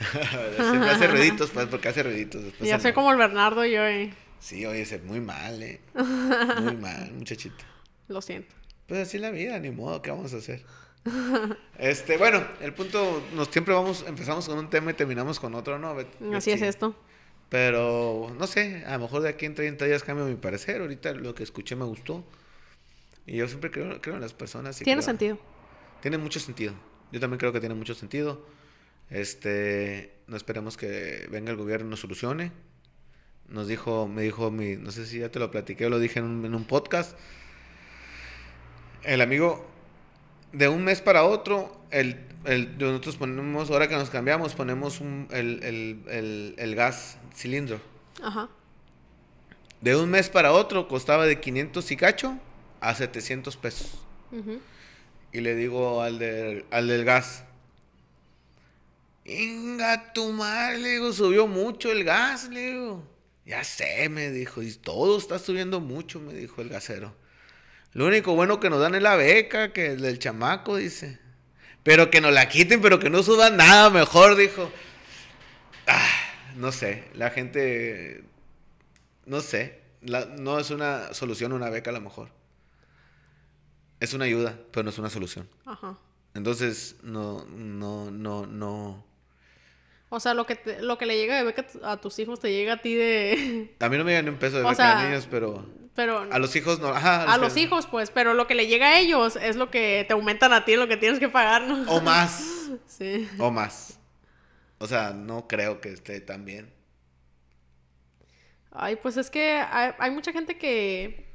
Siempre 0.56 0.90
hace 0.90 1.06
ruiditos, 1.14 1.50
pues, 1.50 1.66
porque 1.66 1.88
hace 1.88 2.02
ruiditos. 2.02 2.42
Sé 2.60 2.68
enoja. 2.70 2.92
como 2.94 3.12
el 3.12 3.18
Bernardo 3.18 3.64
yo, 3.64 3.86
eh. 3.86 4.12
Sí, 4.40 4.66
oye, 4.66 4.84
ser 4.84 5.02
muy 5.02 5.20
mal, 5.20 5.62
eh. 5.62 5.80
Muy 5.94 6.76
mal, 6.76 7.12
muchachito. 7.12 7.64
Lo 8.08 8.20
siento. 8.20 8.52
Pues 8.88 9.06
así 9.06 9.16
es 9.18 9.22
la 9.22 9.30
vida, 9.30 9.58
ni 9.60 9.70
modo, 9.70 10.02
¿qué 10.02 10.10
vamos 10.10 10.34
a 10.34 10.38
hacer? 10.38 10.62
Este, 11.78 12.16
bueno, 12.16 12.42
el 12.60 12.72
punto, 12.72 13.22
nos 13.34 13.48
siempre 13.48 13.74
vamos, 13.74 14.04
empezamos 14.06 14.48
con 14.48 14.58
un 14.58 14.70
tema 14.70 14.92
y 14.92 14.94
terminamos 14.94 15.38
con 15.40 15.54
otro, 15.54 15.78
¿no? 15.78 15.94
Bet- 15.94 16.08
Así 16.34 16.50
es 16.50 16.62
esto. 16.62 16.94
Pero, 17.50 18.34
no 18.38 18.46
sé, 18.46 18.84
a 18.86 18.94
lo 18.94 19.00
mejor 19.00 19.22
de 19.22 19.28
aquí 19.28 19.44
en 19.46 19.54
30 19.54 19.84
días 19.84 20.02
cambio 20.02 20.24
mi 20.24 20.34
parecer. 20.36 20.80
Ahorita 20.80 21.12
lo 21.12 21.34
que 21.34 21.42
escuché 21.42 21.76
me 21.76 21.84
gustó. 21.84 22.24
Y 23.26 23.36
yo 23.36 23.46
siempre 23.48 23.70
creo, 23.70 24.00
creo 24.00 24.14
en 24.16 24.20
las 24.22 24.32
personas. 24.34 24.80
y 24.80 24.84
Tiene 24.84 25.00
creo- 25.00 25.06
sentido. 25.06 25.38
Tiene 26.00 26.18
mucho 26.18 26.40
sentido. 26.40 26.74
Yo 27.12 27.20
también 27.20 27.38
creo 27.38 27.52
que 27.52 27.60
tiene 27.60 27.74
mucho 27.74 27.94
sentido. 27.94 28.46
Este, 29.10 30.14
no 30.26 30.36
esperemos 30.36 30.76
que 30.76 31.26
venga 31.30 31.50
el 31.50 31.56
gobierno 31.56 31.86
y 31.86 31.90
nos 31.90 32.00
solucione. 32.00 32.50
Nos 33.48 33.68
dijo, 33.68 34.08
me 34.08 34.22
dijo 34.22 34.50
mi, 34.50 34.76
no 34.76 34.90
sé 34.90 35.04
si 35.06 35.18
ya 35.18 35.28
te 35.30 35.38
lo 35.38 35.50
platiqué 35.50 35.86
o 35.86 35.90
lo 35.90 35.98
dije 35.98 36.18
en 36.18 36.24
un, 36.24 36.44
en 36.46 36.54
un 36.54 36.64
podcast. 36.64 37.16
El 39.02 39.20
amigo, 39.20 39.66
de 40.54 40.68
un 40.68 40.82
mes 40.84 41.00
para 41.00 41.24
otro, 41.24 41.80
el, 41.90 42.16
el, 42.44 42.78
nosotros 42.78 43.16
ponemos, 43.16 43.70
ahora 43.70 43.88
que 43.88 43.96
nos 43.96 44.10
cambiamos, 44.10 44.54
ponemos 44.54 45.00
un- 45.00 45.28
el, 45.32 46.74
gas 46.74 47.18
cilindro. 47.34 47.80
Ajá. 48.22 48.48
De 49.80 49.96
un 49.96 50.08
mes 50.10 50.30
para 50.30 50.52
otro 50.52 50.88
costaba 50.88 51.26
de 51.26 51.40
500 51.40 51.90
y 51.90 51.96
cacho 51.96 52.38
a 52.80 52.94
700 52.94 53.56
pesos. 53.56 53.98
Y 55.32 55.40
le 55.40 55.54
digo 55.54 56.00
al, 56.02 56.18
del- 56.18 56.64
al 56.70 56.88
del 56.88 57.04
gas. 57.04 57.44
Inga 59.24 60.12
tu 60.12 60.32
madre, 60.32 60.78
le 60.78 60.88
digo, 60.90 61.12
subió 61.12 61.46
mucho 61.46 61.90
el 61.90 62.04
gas, 62.04 62.48
le 62.50 62.70
digo. 62.72 63.02
Ya 63.46 63.62
sé, 63.64 64.08
me 64.08 64.30
dijo, 64.30 64.62
y 64.62 64.72
todo 64.74 65.18
está 65.18 65.38
subiendo 65.38 65.80
mucho, 65.80 66.20
me 66.20 66.32
dijo 66.34 66.60
el 66.62 66.68
gasero. 66.68 67.14
Lo 67.94 68.06
único 68.06 68.34
bueno 68.34 68.60
que 68.60 68.70
nos 68.70 68.80
dan 68.80 68.94
es 68.94 69.02
la 69.02 69.16
beca, 69.16 69.72
que 69.72 69.86
el 69.86 70.00
del 70.02 70.18
chamaco, 70.18 70.76
dice. 70.76 71.18
Pero 71.82 72.10
que 72.10 72.20
nos 72.20 72.32
la 72.32 72.48
quiten, 72.48 72.80
pero 72.80 72.98
que 72.98 73.10
no 73.10 73.22
suban 73.22 73.56
nada, 73.56 73.90
mejor, 73.90 74.36
dijo. 74.36 74.70
Ah, 75.86 76.08
no 76.56 76.72
sé, 76.72 77.04
la 77.14 77.30
gente, 77.30 78.24
no 79.26 79.40
sé, 79.40 79.80
la- 80.02 80.24
no 80.26 80.58
es 80.58 80.70
una 80.70 81.12
solución 81.14 81.52
una 81.52 81.70
beca 81.70 81.90
a 81.90 81.92
lo 81.94 82.00
mejor. 82.00 82.30
Es 84.00 84.12
una 84.12 84.24
ayuda, 84.24 84.58
pero 84.72 84.82
no 84.84 84.90
es 84.90 84.98
una 84.98 85.10
solución. 85.10 85.48
Ajá. 85.64 85.96
Entonces, 86.34 86.96
no, 87.02 87.44
no, 87.46 88.10
no, 88.10 88.46
no. 88.46 89.04
O 90.08 90.20
sea, 90.20 90.34
lo 90.34 90.46
que, 90.46 90.56
te- 90.56 90.82
lo 90.82 90.98
que 90.98 91.06
le 91.06 91.16
llega 91.16 91.36
de 91.36 91.44
beca 91.44 91.62
a 91.62 91.66
tu- 91.68 91.84
a 91.86 92.00
tus 92.00 92.18
hijos 92.18 92.40
te 92.40 92.50
llega 92.52 92.74
a 92.74 92.82
ti 92.82 92.94
de... 92.94 93.74
A 93.80 93.88
mí 93.88 93.96
no 93.98 94.04
me 94.04 94.10
llega 94.12 94.22
ni 94.22 94.30
un 94.30 94.38
peso 94.38 94.56
de 94.56 94.62
beca 94.64 94.74
sea, 94.74 95.04
niños, 95.04 95.28
pero 95.30 95.66
Pero 95.94 96.26
A 96.30 96.38
los 96.38 96.54
hijos 96.56 96.80
no. 96.80 96.88
Ajá, 96.88 97.32
a 97.32 97.38
los 97.38 97.56
hijos, 97.56 97.86
pues, 97.86 98.10
pero 98.10 98.34
lo 98.34 98.46
que 98.46 98.54
le 98.54 98.66
llega 98.66 98.88
a 98.88 98.98
ellos 98.98 99.36
es 99.36 99.54
lo 99.56 99.70
que 99.70 100.04
te 100.08 100.14
aumentan 100.14 100.52
a 100.52 100.64
ti, 100.64 100.74
lo 100.74 100.88
que 100.88 100.96
tienes 100.96 101.20
que 101.20 101.28
pagar, 101.28 101.62
¿no? 101.62 101.90
O 101.90 102.00
más. 102.00 102.50
Sí. 102.86 103.28
O 103.38 103.52
más. 103.52 104.00
O 104.78 104.88
sea, 104.88 105.10
no 105.10 105.46
creo 105.46 105.80
que 105.80 105.90
esté 105.90 106.20
tan 106.20 106.44
bien. 106.44 106.72
Ay, 108.72 108.96
pues 108.96 109.16
es 109.16 109.30
que 109.30 109.52
hay, 109.52 109.92
hay 109.98 110.10
mucha 110.10 110.32
gente 110.32 110.58
que, 110.58 111.28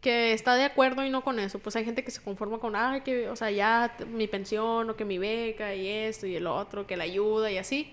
que 0.00 0.32
está 0.32 0.54
de 0.54 0.64
acuerdo 0.64 1.04
y 1.04 1.10
no 1.10 1.24
con 1.24 1.40
eso. 1.40 1.58
Pues 1.58 1.74
hay 1.74 1.84
gente 1.84 2.04
que 2.04 2.12
se 2.12 2.22
conforma 2.22 2.58
con, 2.58 2.76
ay, 2.76 3.00
que, 3.00 3.28
o 3.28 3.34
sea, 3.34 3.50
ya 3.50 3.96
mi 4.06 4.28
pensión 4.28 4.88
o 4.88 4.96
que 4.96 5.04
mi 5.04 5.18
beca 5.18 5.74
y 5.74 5.88
esto 5.88 6.26
y 6.26 6.36
el 6.36 6.46
otro, 6.46 6.86
que 6.86 6.96
la 6.96 7.04
ayuda 7.04 7.50
y 7.50 7.58
así. 7.58 7.92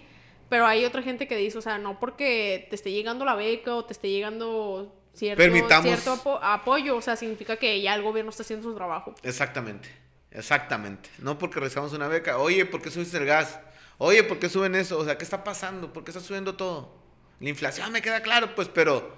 Pero 0.50 0.68
hay 0.68 0.86
otra 0.86 1.02
gente 1.02 1.28
que 1.28 1.38
dice, 1.38 1.58
o 1.58 1.62
sea, 1.62 1.80
no 1.80 2.00
porque 2.00 2.68
te 2.70 2.76
esté 2.76 2.91
llegando 2.91 3.26
la 3.26 3.36
beca 3.36 3.74
o 3.76 3.86
te 3.86 3.94
esté 3.94 4.10
llegando 4.10 4.94
cierto, 5.15 5.41
Permitamos- 5.43 5.86
cierto 5.86 6.13
apo- 6.13 6.39
apoyo, 6.41 6.97
o 6.97 7.01
sea, 7.01 7.15
significa 7.15 7.58
que 7.58 7.82
ya 7.82 7.95
el 7.95 8.01
gobierno 8.04 8.30
está 8.32 8.43
haciendo 8.43 8.69
su 8.69 8.75
trabajo. 8.75 9.15
Exactamente. 9.23 9.89
Exactamente. 10.32 11.10
No 11.19 11.38
porque 11.38 11.60
recibamos 11.60 11.93
una 11.93 12.08
beca. 12.08 12.38
Oye, 12.39 12.65
¿por 12.65 12.82
qué 12.82 12.91
subiste 12.91 13.17
el 13.17 13.25
gas? 13.25 13.60
Oye, 13.97 14.23
¿por 14.23 14.38
qué 14.39 14.49
suben 14.49 14.75
eso? 14.75 14.97
O 14.99 15.06
sea, 15.06 15.17
¿qué 15.17 15.23
está 15.23 15.43
pasando? 15.43 15.93
¿Por 15.93 16.04
qué 16.04 16.12
está 16.12 16.19
subiendo 16.21 16.56
todo? 16.56 16.93
La 17.39 17.49
inflación 17.49 17.91
me 17.91 18.01
queda 18.01 18.21
claro, 18.21 18.54
pues, 18.56 18.67
pero 18.67 19.15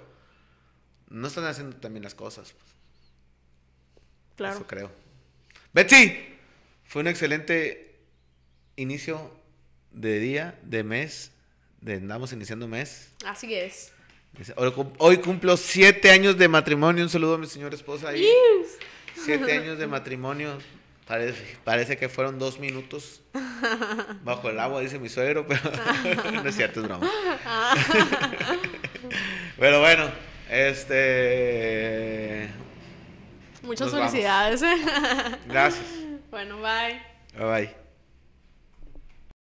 no 1.08 1.26
están 1.26 1.44
haciendo 1.46 1.76
también 1.76 2.04
las 2.04 2.14
cosas. 2.14 2.52
pues. 2.52 2.64
Claro. 4.36 4.56
Eso 4.56 4.66
creo. 4.66 4.90
Betsy, 5.72 6.16
fue 6.84 7.02
un 7.02 7.08
excelente 7.08 7.98
inicio 8.76 9.32
de 9.90 10.20
día, 10.20 10.58
de 10.62 10.84
mes. 10.84 11.32
De, 11.80 11.94
andamos 11.94 12.32
iniciando 12.32 12.68
mes. 12.68 13.10
Así 13.24 13.54
es. 13.54 13.92
Hoy, 14.56 14.70
cum- 14.72 14.92
hoy 14.98 15.16
cumplo 15.18 15.56
siete 15.56 16.10
años 16.10 16.36
de 16.38 16.46
matrimonio. 16.48 17.02
Un 17.04 17.10
saludo 17.10 17.34
a 17.34 17.38
mi 17.38 17.46
señora 17.46 17.74
esposa 17.74 18.10
ahí. 18.10 18.26
Siete 19.14 19.52
años 19.52 19.78
de 19.78 19.86
matrimonio. 19.88 20.58
Parece, 21.06 21.56
parece 21.64 21.96
que 21.96 22.08
fueron 22.10 22.38
dos 22.38 22.58
minutos 22.60 23.22
bajo 24.24 24.50
el 24.50 24.58
agua, 24.60 24.82
dice 24.82 24.98
mi 24.98 25.08
suegro, 25.08 25.46
pero 25.46 25.60
no 26.42 26.46
es 26.48 26.54
cierto, 26.54 26.80
es 26.80 26.86
broma. 26.86 27.08
pero 29.58 29.80
bueno, 29.80 30.10
este. 30.50 32.48
Muchas 33.62 33.90
vamos. 33.90 34.10
felicidades. 34.10 34.60
Gracias. 35.46 35.84
bueno, 36.30 36.56
bye. 36.60 37.00
Bye 37.36 37.46
bye. 37.66 37.87